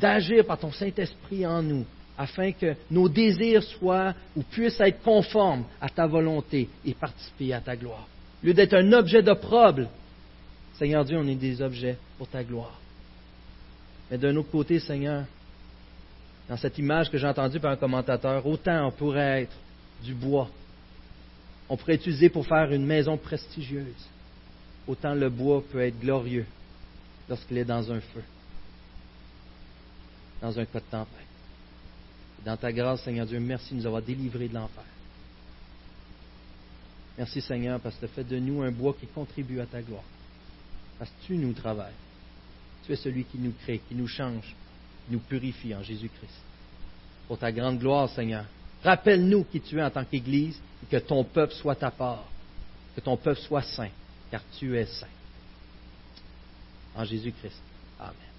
D'agir 0.00 0.44
par 0.44 0.58
ton 0.58 0.72
Saint-Esprit 0.72 1.46
en 1.46 1.62
nous, 1.62 1.84
afin 2.16 2.52
que 2.52 2.74
nos 2.90 3.08
désirs 3.08 3.62
soient 3.62 4.14
ou 4.36 4.42
puissent 4.42 4.80
être 4.80 5.02
conformes 5.02 5.64
à 5.80 5.88
ta 5.88 6.06
volonté 6.06 6.68
et 6.84 6.94
participer 6.94 7.52
à 7.52 7.60
ta 7.60 7.76
gloire. 7.76 8.06
Au 8.42 8.46
lieu 8.46 8.54
d'être 8.54 8.74
un 8.74 8.92
objet 8.92 9.22
d'opprobre, 9.22 9.88
Seigneur 10.74 11.04
Dieu, 11.04 11.16
on 11.18 11.26
est 11.26 11.34
des 11.34 11.62
objets 11.62 11.96
pour 12.18 12.28
ta 12.28 12.44
gloire. 12.44 12.78
Mais 14.10 14.18
d'un 14.18 14.36
autre 14.36 14.50
côté, 14.50 14.78
Seigneur, 14.80 15.24
dans 16.48 16.56
cette 16.56 16.76
image 16.78 17.10
que 17.10 17.16
j'ai 17.16 17.26
entendue 17.26 17.58
par 17.58 17.72
un 17.72 17.76
commentateur, 17.76 18.44
autant 18.46 18.88
on 18.88 18.90
pourrait 18.90 19.42
être 19.42 19.56
du 20.02 20.14
bois, 20.14 20.48
on 21.68 21.76
pourrait 21.76 21.94
utiliser 21.94 22.28
pour 22.28 22.46
faire 22.46 22.70
une 22.72 22.84
maison 22.84 23.16
prestigieuse, 23.16 24.06
autant 24.86 25.14
le 25.14 25.30
bois 25.30 25.62
peut 25.70 25.80
être 25.80 25.98
glorieux 25.98 26.46
lorsqu'il 27.28 27.58
est 27.58 27.64
dans 27.64 27.90
un 27.90 28.00
feu, 28.00 28.22
dans 30.40 30.58
un 30.58 30.64
cas 30.64 30.80
de 30.80 30.84
tempête. 30.90 31.26
Dans 32.44 32.56
ta 32.56 32.72
grâce, 32.72 33.02
Seigneur 33.02 33.26
Dieu, 33.26 33.40
merci 33.40 33.72
de 33.72 33.78
nous 33.78 33.86
avoir 33.86 34.02
délivrés 34.02 34.48
de 34.48 34.54
l'enfer. 34.54 34.84
Merci 37.16 37.40
Seigneur 37.40 37.80
parce 37.80 37.96
que 37.96 38.06
tu 38.06 38.12
fait 38.12 38.24
de 38.24 38.38
nous 38.38 38.62
un 38.62 38.70
bois 38.70 38.94
qui 38.98 39.06
contribue 39.06 39.60
à 39.60 39.66
ta 39.66 39.80
gloire. 39.80 40.02
Parce 40.98 41.10
que 41.10 41.26
tu 41.26 41.36
nous 41.36 41.52
travailles. 41.52 41.94
Tu 42.84 42.92
es 42.92 42.96
celui 42.96 43.24
qui 43.24 43.38
nous 43.38 43.52
crée, 43.62 43.80
qui 43.88 43.94
nous 43.94 44.08
change, 44.08 44.54
nous 45.08 45.20
purifie 45.20 45.74
en 45.74 45.82
Jésus-Christ. 45.82 46.42
Pour 47.28 47.38
ta 47.38 47.50
grande 47.50 47.78
gloire, 47.78 48.10
Seigneur. 48.10 48.44
Rappelle-nous 48.82 49.44
qui 49.44 49.60
tu 49.60 49.78
es 49.78 49.82
en 49.82 49.90
tant 49.90 50.04
qu'Église 50.04 50.60
et 50.82 50.86
que 50.90 50.98
ton 50.98 51.24
peuple 51.24 51.54
soit 51.54 51.76
ta 51.76 51.90
part, 51.90 52.24
que 52.94 53.00
ton 53.00 53.16
peuple 53.16 53.40
soit 53.40 53.62
saint, 53.62 53.88
car 54.34 54.42
tu 54.58 54.74
es 54.74 54.86
saint. 54.86 55.08
En 56.96 57.04
Jésus-Christ. 57.04 57.62
Amen. 58.00 58.34